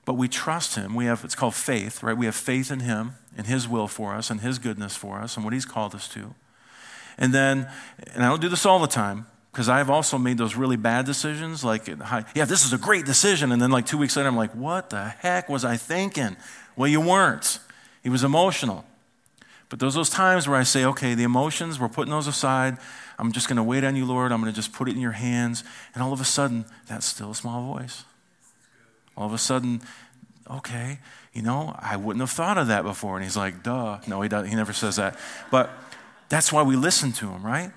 [0.05, 0.93] but we trust Him.
[0.93, 2.15] We have, it's called faith, right?
[2.15, 5.35] We have faith in Him and His will for us and His goodness for us
[5.35, 6.33] and what He's called us to.
[7.17, 7.69] And then,
[8.13, 11.05] and I don't do this all the time because I've also made those really bad
[11.05, 11.63] decisions.
[11.63, 13.51] Like, yeah, this is a great decision.
[13.51, 16.37] And then, like, two weeks later, I'm like, what the heck was I thinking?
[16.75, 17.59] Well, you weren't.
[18.01, 18.85] He was emotional.
[19.69, 22.77] But those those times where I say, okay, the emotions, we're putting those aside.
[23.17, 24.31] I'm just going to wait on you, Lord.
[24.31, 25.63] I'm going to just put it in your hands.
[25.93, 28.03] And all of a sudden, that still small voice.
[29.15, 29.81] All of a sudden,
[30.57, 30.99] okay,
[31.33, 33.15] you know, I wouldn't have thought of that before.
[33.15, 33.99] And he's like, duh.
[34.07, 35.17] No, he, doesn't, he never says that.
[35.49, 35.69] But
[36.29, 37.71] that's why we listen to him, right?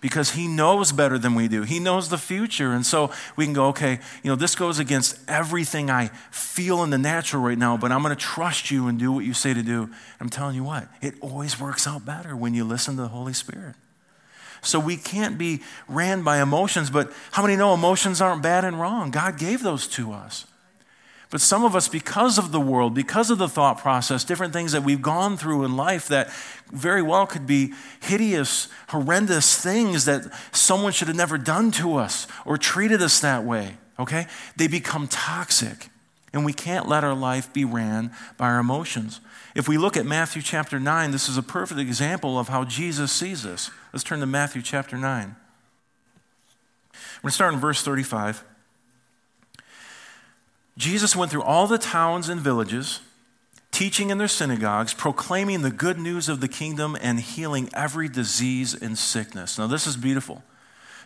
[0.00, 1.62] because he knows better than we do.
[1.62, 2.72] He knows the future.
[2.72, 6.90] And so we can go, okay, you know, this goes against everything I feel in
[6.90, 9.52] the natural right now, but I'm going to trust you and do what you say
[9.52, 9.90] to do.
[10.18, 13.34] I'm telling you what, it always works out better when you listen to the Holy
[13.34, 13.76] Spirit.
[14.62, 18.78] So we can't be ran by emotions, but how many know emotions aren't bad and
[18.78, 19.10] wrong?
[19.10, 20.46] God gave those to us.
[21.30, 24.72] But some of us, because of the world, because of the thought process, different things
[24.72, 26.32] that we've gone through in life that
[26.72, 32.26] very well could be hideous, horrendous things that someone should have never done to us
[32.44, 34.26] or treated us that way, okay?
[34.56, 35.88] They become toxic.
[36.32, 39.20] And we can't let our life be ran by our emotions.
[39.54, 43.10] If we look at Matthew chapter 9, this is a perfect example of how Jesus
[43.10, 43.70] sees this.
[43.92, 45.36] Let's turn to Matthew chapter 9.
[46.92, 48.44] We're going to start in verse 35.
[50.80, 53.00] Jesus went through all the towns and villages,
[53.70, 58.72] teaching in their synagogues, proclaiming the good news of the kingdom, and healing every disease
[58.72, 59.58] and sickness.
[59.58, 60.42] Now, this is beautiful.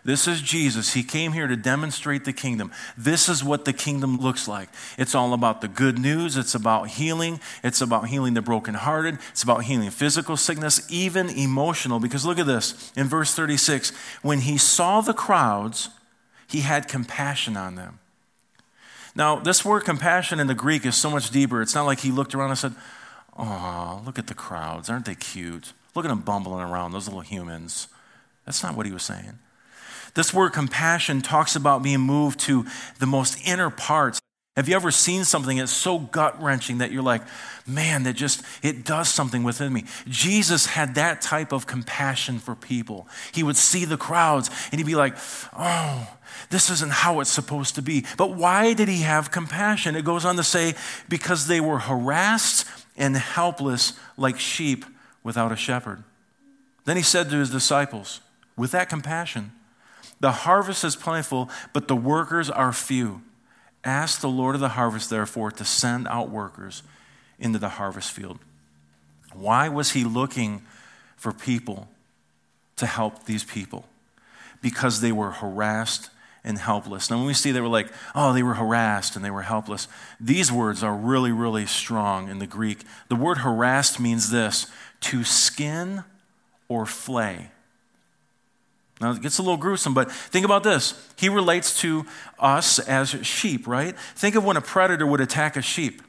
[0.05, 0.93] This is Jesus.
[0.93, 2.71] He came here to demonstrate the kingdom.
[2.97, 4.69] This is what the kingdom looks like.
[4.97, 6.37] It's all about the good news.
[6.37, 7.41] It's about healing.
[7.65, 9.19] It's about healing the brokenhearted.
[9.31, 11.99] It's about healing physical sickness, even emotional.
[11.99, 13.91] Because look at this in verse 36
[14.23, 15.89] when he saw the crowds,
[16.47, 17.99] he had compassion on them
[19.15, 21.63] now, this word compassion in the Greek is so much deeper.
[21.63, 22.75] It's not like he looked around and said,
[23.37, 24.91] Oh, look at the crowds.
[24.91, 25.73] Aren't they cute?
[25.95, 27.89] Look at them bumbling around, those little humans.
[28.45, 29.39] That's not what he was saying.
[30.15, 32.67] This word compassion talks about being moved to
[32.99, 34.21] the most inner parts.
[34.57, 37.23] Have you ever seen something that's so gut wrenching that you're like,
[37.67, 39.85] man, that just, it does something within me?
[40.07, 43.09] Jesus had that type of compassion for people.
[43.33, 45.17] He would see the crowds and he'd be like,
[45.59, 46.09] oh,
[46.51, 48.07] this isn't how it's supposed to be.
[48.17, 49.97] But why did he have compassion?
[49.97, 50.75] It goes on to say,
[51.09, 52.65] because they were harassed
[52.97, 54.85] and helpless like sheep
[55.25, 56.05] without a shepherd.
[56.85, 58.21] Then he said to his disciples,
[58.57, 59.51] with that compassion,
[60.21, 63.21] the harvest is plentiful, but the workers are few.
[63.85, 66.83] Ask the Lord of the harvest, therefore, to send out workers
[67.39, 68.39] into the harvest field.
[69.33, 70.63] Why was he looking
[71.17, 71.89] for people
[72.77, 73.85] to help these people?
[74.63, 76.11] Because they were harassed
[76.45, 77.11] and helpless.
[77.11, 79.89] Now, when we see they were like, oh, they were harassed and they were helpless,
[80.21, 82.85] these words are really, really strong in the Greek.
[83.09, 84.67] The word harassed means this
[85.01, 86.05] to skin
[86.69, 87.51] or flay.
[89.05, 90.95] Now, it gets a little gruesome, but think about this.
[91.17, 92.07] He relates to
[92.39, 93.95] us as sheep, right?
[94.17, 96.01] Think of when a predator would attack a sheep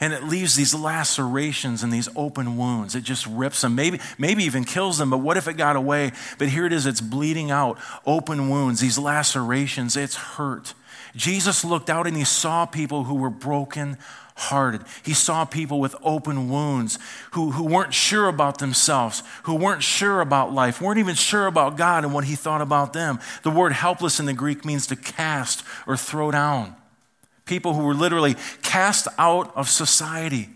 [0.00, 2.94] and it leaves these lacerations and these open wounds.
[2.94, 5.08] It just rips them, maybe, maybe even kills them.
[5.08, 6.12] But what if it got away?
[6.36, 10.74] But here it is, it's bleeding out, open wounds, these lacerations, it's hurt.
[11.16, 13.96] Jesus looked out and he saw people who were broken
[14.40, 14.82] hearted.
[15.04, 16.98] He saw people with open wounds
[17.32, 21.76] who, who weren't sure about themselves, who weren't sure about life, weren't even sure about
[21.76, 23.20] God and what he thought about them.
[23.42, 26.76] The word helpless in the Greek means to cast or throw down
[27.50, 30.48] people who were literally cast out of society.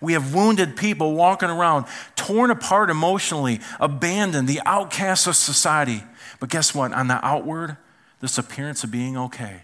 [0.00, 1.84] We have wounded people walking around,
[2.16, 6.02] torn apart emotionally, abandoned, the outcasts of society.
[6.40, 6.92] But guess what?
[6.94, 7.76] On the outward,
[8.20, 9.60] this appearance of being okay.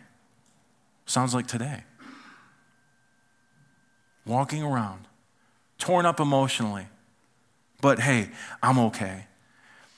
[1.06, 1.84] Sounds like today.
[4.26, 5.06] Walking around,
[5.78, 6.86] torn up emotionally,
[7.80, 8.30] but hey,
[8.62, 9.26] I'm okay.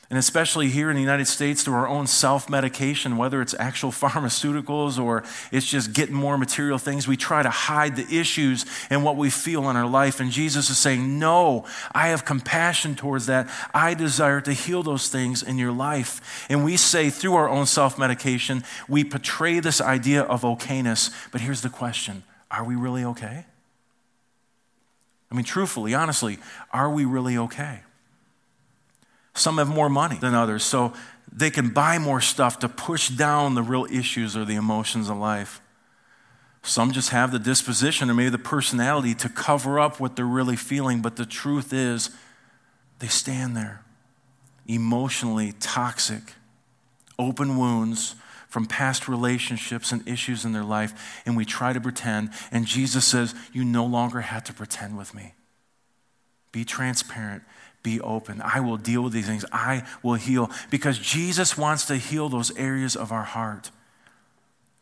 [0.09, 3.91] And especially here in the United States, through our own self medication, whether it's actual
[3.93, 9.03] pharmaceuticals or it's just getting more material things, we try to hide the issues and
[9.03, 10.21] what we feel in our life.
[10.21, 13.51] And Jesus is saying, No, I have compassion towards that.
[13.75, 16.47] I desire to heal those things in your life.
[16.49, 21.11] And we say through our own self medication, we portray this idea of okayness.
[21.33, 23.47] But here's the question Are we really okay?
[25.31, 26.39] I mean, truthfully, honestly,
[26.73, 27.81] are we really okay?
[29.35, 30.93] Some have more money than others, so
[31.31, 35.19] they can buy more stuff to push down the real issues or the emotions of
[35.19, 35.61] life.
[36.63, 40.57] Some just have the disposition or maybe the personality to cover up what they're really
[40.57, 42.11] feeling, but the truth is,
[42.99, 43.83] they stand there
[44.67, 46.35] emotionally toxic,
[47.19, 48.17] open wounds
[48.57, 52.31] from past relationships and issues in their life, and we try to pretend.
[52.51, 55.35] And Jesus says, You no longer have to pretend with me.
[56.53, 57.43] Be transparent
[57.83, 58.41] be open.
[58.43, 59.45] I will deal with these things.
[59.53, 63.71] I will heal because Jesus wants to heal those areas of our heart.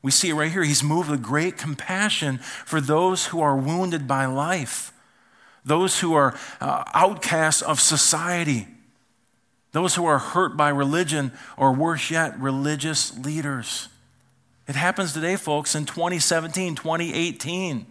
[0.01, 0.63] We see it right here.
[0.63, 4.93] He's moved with great compassion for those who are wounded by life,
[5.65, 8.69] those who are uh, outcasts of society,
[9.75, 13.89] those who are hurt by religion, or worse yet, religious leaders.
[14.69, 17.85] It happens today, folks, in 2017, 2018.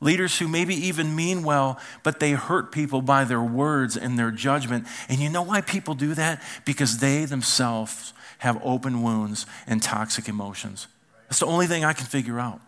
[0.00, 4.30] Leaders who maybe even mean well, but they hurt people by their words and their
[4.30, 4.86] judgment.
[5.10, 6.42] And you know why people do that?
[6.64, 10.86] Because they themselves have open wounds and toxic emotions.
[11.28, 12.62] That's the only thing I can figure out.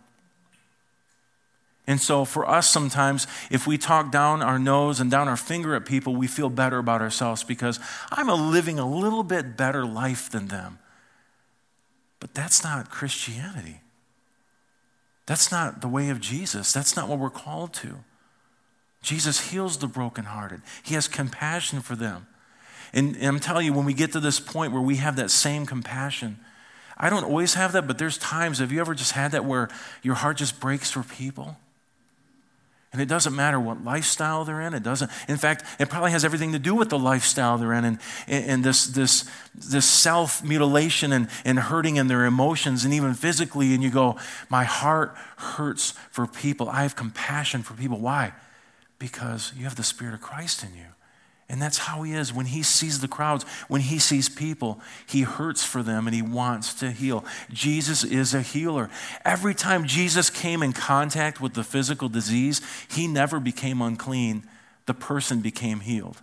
[1.88, 5.74] And so, for us, sometimes, if we talk down our nose and down our finger
[5.74, 7.80] at people, we feel better about ourselves because
[8.12, 10.80] I'm living a little bit better life than them.
[12.20, 13.80] But that's not Christianity.
[15.24, 16.74] That's not the way of Jesus.
[16.74, 18.04] That's not what we're called to.
[19.00, 22.26] Jesus heals the brokenhearted, He has compassion for them.
[22.92, 25.30] And, and I'm telling you, when we get to this point where we have that
[25.30, 26.38] same compassion,
[26.98, 29.70] I don't always have that, but there's times, have you ever just had that where
[30.02, 31.56] your heart just breaks for people?
[32.90, 34.72] And it doesn't matter what lifestyle they're in.
[34.72, 35.10] It doesn't.
[35.28, 38.64] In fact, it probably has everything to do with the lifestyle they're in and, and
[38.64, 43.74] this, this, this self mutilation and, and hurting in their emotions and even physically.
[43.74, 44.16] And you go,
[44.48, 46.70] My heart hurts for people.
[46.70, 47.98] I have compassion for people.
[47.98, 48.32] Why?
[48.98, 50.86] Because you have the Spirit of Christ in you.
[51.50, 52.32] And that's how he is.
[52.32, 56.20] When he sees the crowds, when he sees people, he hurts for them and he
[56.20, 57.24] wants to heal.
[57.50, 58.90] Jesus is a healer.
[59.24, 64.46] Every time Jesus came in contact with the physical disease, he never became unclean.
[64.84, 66.20] The person became healed.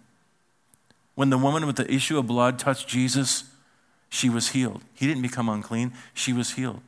[1.16, 3.46] When the woman with the issue of blood touched Jesus,
[4.10, 4.84] she was healed.
[4.94, 6.82] He didn't become unclean, she was healed.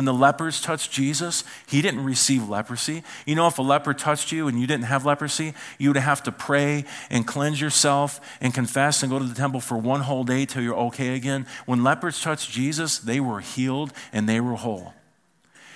[0.00, 3.02] When the lepers touched Jesus, he didn't receive leprosy.
[3.26, 6.22] You know, if a leper touched you and you didn't have leprosy, you would have
[6.22, 10.24] to pray and cleanse yourself and confess and go to the temple for one whole
[10.24, 11.46] day till you're okay again.
[11.66, 14.94] When lepers touched Jesus, they were healed and they were whole.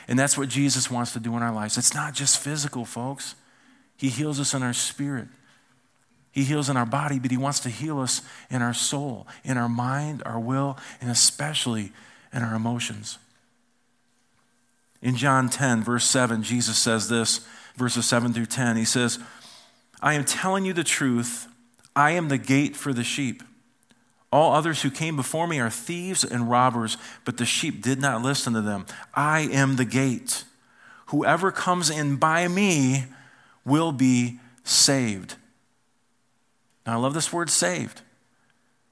[0.09, 1.77] And that's what Jesus wants to do in our lives.
[1.77, 3.35] It's not just physical, folks.
[3.99, 5.29] He heals us in our spirit.
[6.33, 9.59] He heals in our body, but He wants to heal us in our soul, in
[9.59, 11.93] our mind, our will, and especially
[12.33, 13.18] in our emotions.
[15.05, 17.47] In John 10, verse 7, Jesus says this,
[17.77, 18.77] verses 7 through 10.
[18.79, 19.19] He says,
[20.01, 21.47] I am telling you the truth.
[21.95, 23.43] I am the gate for the sheep.
[24.33, 26.97] All others who came before me are thieves and robbers,
[27.27, 28.87] but the sheep did not listen to them.
[29.13, 30.45] I am the gate.
[31.09, 33.05] Whoever comes in by me
[33.63, 35.37] will be saved.
[36.87, 38.01] Now, I love this word saved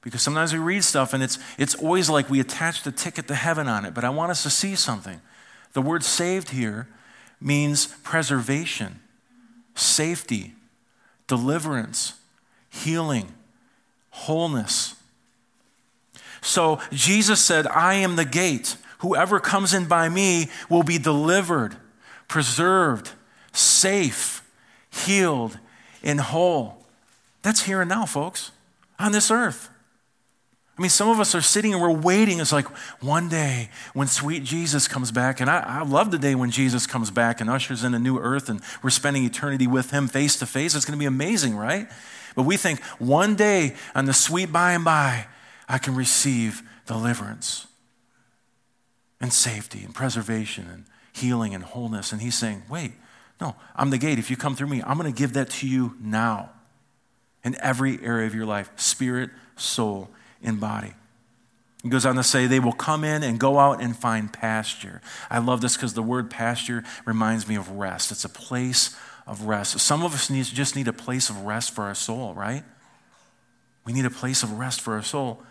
[0.02, 3.34] because sometimes we read stuff and it's, it's always like we attach the ticket to
[3.34, 5.22] heaven on it, but I want us to see something.
[5.72, 6.88] The word saved here
[7.40, 9.00] means preservation,
[9.74, 10.54] safety,
[11.26, 12.14] deliverance,
[12.70, 13.32] healing,
[14.10, 14.94] wholeness.
[16.40, 18.76] So Jesus said, I am the gate.
[18.98, 21.76] Whoever comes in by me will be delivered,
[22.28, 23.12] preserved,
[23.52, 24.42] safe,
[24.90, 25.58] healed,
[26.02, 26.86] and whole.
[27.42, 28.52] That's here and now, folks,
[28.98, 29.68] on this earth.
[30.82, 32.40] I mean, some of us are sitting and we're waiting.
[32.40, 32.66] It's like
[33.00, 36.88] one day when sweet Jesus comes back, and I, I, love the day when Jesus
[36.88, 40.36] comes back and ushers in a new earth and we're spending eternity with him face
[40.40, 40.74] to face.
[40.74, 41.88] It's going to be amazing, right?
[42.34, 45.28] But we think one day on the sweet by and by,
[45.68, 47.68] I can receive deliverance
[49.20, 52.10] and safety and preservation and healing and wholeness.
[52.10, 52.90] And he's saying, wait,
[53.40, 54.18] no, I'm the gate.
[54.18, 56.50] If you come through me, I'm going to give that to you now
[57.44, 60.10] in every area of your life spirit, soul,
[60.42, 60.94] in body.
[61.82, 65.00] He goes on to say, they will come in and go out and find pasture.
[65.28, 68.12] I love this because the word pasture reminds me of rest.
[68.12, 69.78] It's a place of rest.
[69.80, 72.62] Some of us need, just need a place of rest for our soul, right?
[73.84, 75.42] We need a place of rest for our soul.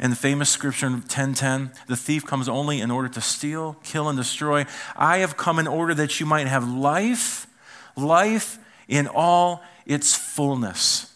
[0.00, 4.08] In the famous scripture in 1010, the thief comes only in order to steal, kill,
[4.08, 4.66] and destroy.
[4.96, 7.46] I have come in order that you might have life,
[7.96, 8.58] life
[8.88, 11.11] in all its fullness.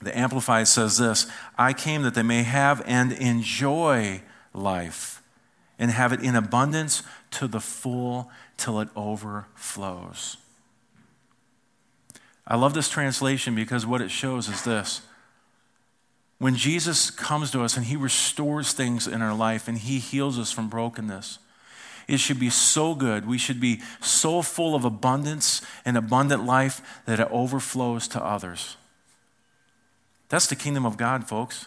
[0.00, 1.26] The Amplified says this
[1.56, 4.22] I came that they may have and enjoy
[4.52, 5.22] life
[5.78, 10.36] and have it in abundance to the full till it overflows.
[12.46, 15.02] I love this translation because what it shows is this.
[16.38, 20.38] When Jesus comes to us and he restores things in our life and he heals
[20.38, 21.40] us from brokenness,
[22.06, 23.26] it should be so good.
[23.26, 28.76] We should be so full of abundance and abundant life that it overflows to others.
[30.28, 31.66] That's the kingdom of God, folks.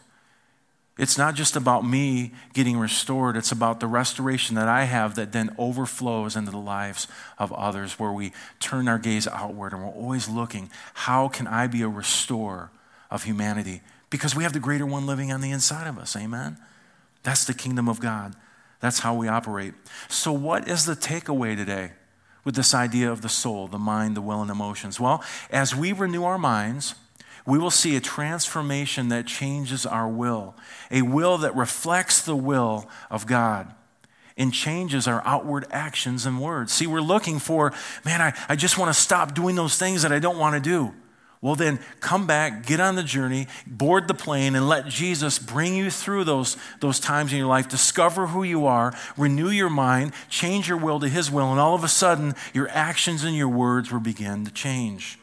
[0.98, 5.32] It's not just about me getting restored, it's about the restoration that I have that
[5.32, 7.08] then overflows into the lives
[7.40, 11.68] of others, where we turn our gaze outward and we're always looking, how can I
[11.68, 12.72] be a restorer
[13.10, 13.82] of humanity?
[14.10, 16.16] Because we have the greater one living on the inside of us.
[16.16, 16.58] Amen?
[17.24, 18.36] That's the kingdom of God.
[18.82, 19.74] That's how we operate.
[20.10, 21.94] So, what is the takeaway today
[22.44, 25.00] with this idea of the soul, the mind, the will, and emotions?
[25.00, 26.96] Well, as we renew our minds,
[27.46, 30.56] we will see a transformation that changes our will,
[30.90, 33.74] a will that reflects the will of God.
[34.38, 36.72] and changes our outward actions and words.
[36.72, 37.74] See, we're looking for,
[38.06, 40.62] man, I, I just want to stop doing those things that I don't want to
[40.62, 40.94] do.
[41.42, 45.76] Well, then come back, get on the journey, board the plane, and let Jesus bring
[45.76, 47.68] you through those, those times in your life.
[47.68, 51.74] Discover who you are, renew your mind, change your will to His will, and all
[51.74, 55.18] of a sudden, your actions and your words will begin to change.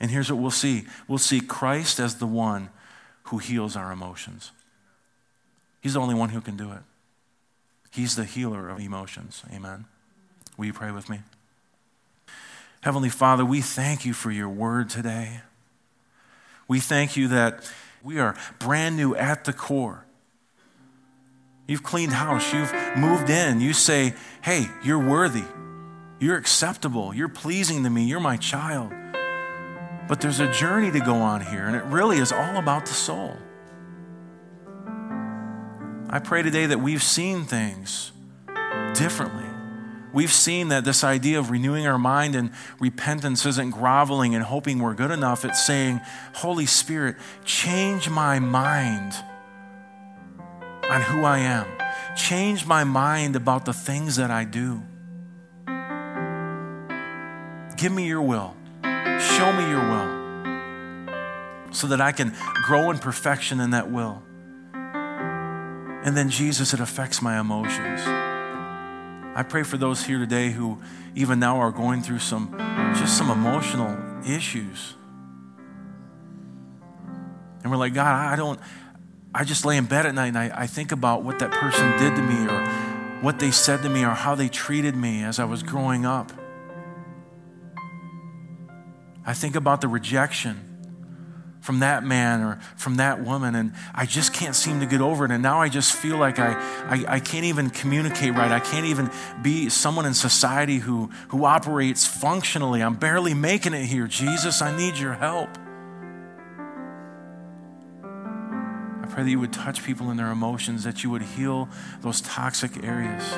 [0.00, 2.70] And here's what we'll see we'll see Christ as the one
[3.24, 4.52] who heals our emotions.
[5.80, 6.80] He's the only one who can do it.
[7.90, 9.42] He's the healer of emotions.
[9.52, 9.86] Amen.
[10.56, 11.20] Will you pray with me?
[12.80, 15.40] Heavenly Father, we thank you for your word today.
[16.68, 17.70] We thank you that
[18.02, 20.04] we are brand new at the core.
[21.66, 23.60] You've cleaned house, you've moved in.
[23.60, 25.44] You say, hey, you're worthy,
[26.18, 28.92] you're acceptable, you're pleasing to me, you're my child.
[30.08, 32.94] But there's a journey to go on here, and it really is all about the
[32.94, 33.36] soul.
[36.10, 38.12] I pray today that we've seen things
[38.94, 39.44] differently.
[40.14, 42.50] We've seen that this idea of renewing our mind and
[42.80, 45.44] repentance isn't groveling and hoping we're good enough.
[45.44, 46.00] It's saying,
[46.36, 49.12] Holy Spirit, change my mind
[50.88, 51.66] on who I am,
[52.16, 54.82] change my mind about the things that I do.
[57.76, 58.56] Give me your will,
[59.18, 62.34] show me your will, so that I can
[62.66, 64.22] grow in perfection in that will.
[66.04, 68.00] And then, Jesus, it affects my emotions.
[69.38, 70.78] I pray for those here today who
[71.14, 72.54] even now are going through some
[72.96, 73.96] just some emotional
[74.26, 74.94] issues.
[77.62, 78.58] And we're like, God, I don't,
[79.34, 81.90] I just lay in bed at night and I, I think about what that person
[81.98, 82.64] did to me or
[83.22, 86.32] what they said to me or how they treated me as I was growing up.
[89.28, 90.58] I think about the rejection
[91.60, 95.26] from that man or from that woman, and I just can't seem to get over
[95.26, 95.30] it.
[95.30, 96.54] And now I just feel like I,
[96.88, 98.50] I, I, can't even communicate right.
[98.50, 99.10] I can't even
[99.42, 102.82] be someone in society who, who operates functionally.
[102.82, 104.06] I'm barely making it here.
[104.06, 105.50] Jesus, I need your help.
[108.02, 111.68] I pray that you would touch people in their emotions, that you would heal
[112.00, 113.30] those toxic areas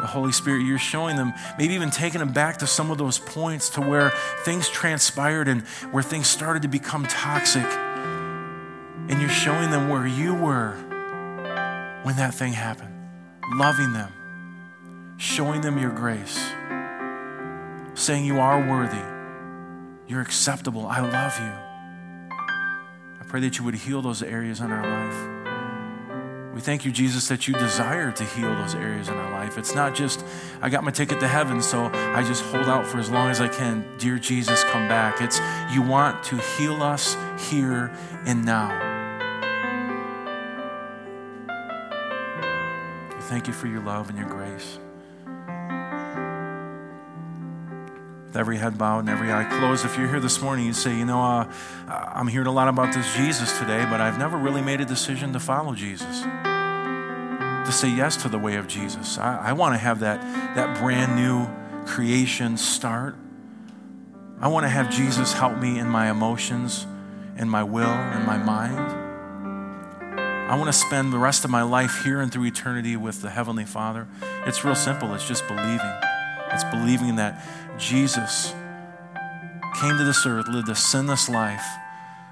[0.00, 3.18] the Holy Spirit, you're showing them, maybe even taking them back to some of those
[3.18, 4.10] points to where
[4.44, 7.64] things transpired and where things started to become toxic.
[7.64, 10.72] And you're showing them where you were
[12.02, 12.94] when that thing happened,
[13.52, 14.12] loving them,
[15.16, 16.38] showing them your grace,
[17.94, 19.02] saying you are worthy,
[20.06, 21.52] you're acceptable, I love you.
[23.20, 25.43] I pray that you would heal those areas in our life.
[26.54, 29.58] We thank you, Jesus, that you desire to heal those areas in our life.
[29.58, 30.24] It's not just,
[30.62, 33.40] I got my ticket to heaven, so I just hold out for as long as
[33.40, 33.84] I can.
[33.98, 35.20] Dear Jesus, come back.
[35.20, 35.40] It's
[35.72, 37.16] you want to heal us
[37.50, 37.92] here
[38.24, 38.68] and now.
[43.16, 44.78] We thank you for your love and your grace.
[48.34, 49.84] With every head bowed and every eye closed.
[49.84, 51.48] If you're here this morning, you say, you know, uh,
[51.88, 55.32] I'm hearing a lot about this Jesus today, but I've never really made a decision
[55.34, 59.18] to follow Jesus, to say yes to the way of Jesus.
[59.18, 60.20] I, I want to have that,
[60.56, 61.46] that brand new
[61.86, 63.14] creation start.
[64.40, 66.88] I want to have Jesus help me in my emotions,
[67.38, 69.00] in my will, in my mind.
[70.50, 73.30] I want to spend the rest of my life here and through eternity with the
[73.30, 74.08] Heavenly Father.
[74.44, 75.14] It's real simple.
[75.14, 75.92] It's just believing.
[76.54, 77.44] It's believing that
[77.78, 78.54] Jesus
[79.80, 81.64] came to this earth, lived a sinless life,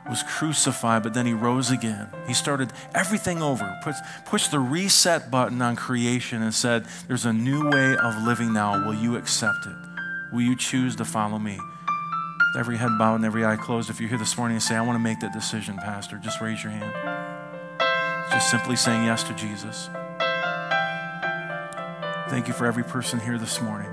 [0.09, 2.09] was crucified, but then he rose again.
[2.27, 7.33] He started everything over, pushed, pushed the reset button on creation and said, There's a
[7.33, 8.87] new way of living now.
[8.87, 9.77] Will you accept it?
[10.33, 11.59] Will you choose to follow me?
[11.59, 14.77] With every head bowed and every eye closed, if you're here this morning and say,
[14.77, 16.93] I want to make that decision, Pastor, just raise your hand.
[18.31, 19.89] Just simply saying yes to Jesus.
[22.29, 23.91] Thank you for every person here this morning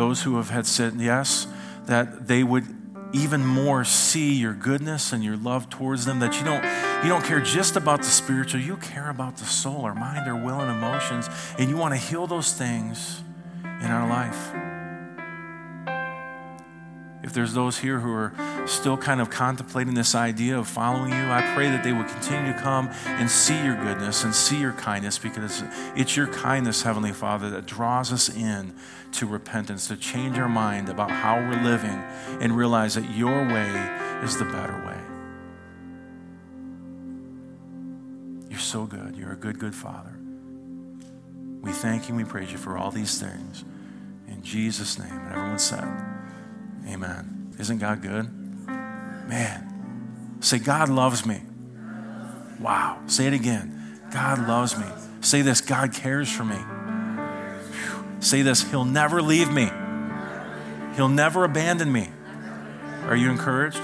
[0.00, 1.46] those who have had said yes,
[1.84, 2.64] that they would
[3.12, 6.64] even more see your goodness and your love towards them that you don't
[7.02, 10.36] you don't care just about the spiritual you care about the soul our mind our
[10.36, 11.28] will and emotions
[11.58, 13.22] and you want to heal those things
[13.64, 14.69] in our life
[17.22, 18.32] if there's those here who are
[18.66, 22.52] still kind of contemplating this idea of following you, I pray that they would continue
[22.52, 25.62] to come and see your goodness and see your kindness because
[25.94, 28.74] it's your kindness, Heavenly Father, that draws us in
[29.12, 32.02] to repentance, to change our mind about how we're living
[32.40, 33.68] and realize that your way
[34.22, 34.96] is the better way.
[38.48, 39.14] You're so good.
[39.14, 40.16] You're a good, good Father.
[41.60, 43.64] We thank you and we praise you for all these things.
[44.26, 45.12] In Jesus' name.
[45.12, 46.09] And everyone said,
[46.88, 47.54] Amen.
[47.58, 48.28] Isn't God good?
[49.28, 50.38] Man.
[50.40, 51.42] Say, God loves me.
[52.58, 53.00] Wow.
[53.06, 54.00] Say it again.
[54.10, 54.86] God loves me.
[55.20, 56.58] Say this God cares for me.
[58.20, 59.70] Say this He'll never leave me,
[60.96, 62.10] He'll never abandon me.
[63.06, 63.80] Are you encouraged?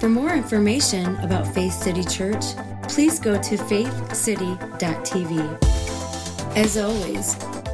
[0.00, 2.44] For more information about Faith City Church,
[2.84, 6.56] please go to faithcity.tv.
[6.56, 7.36] As always,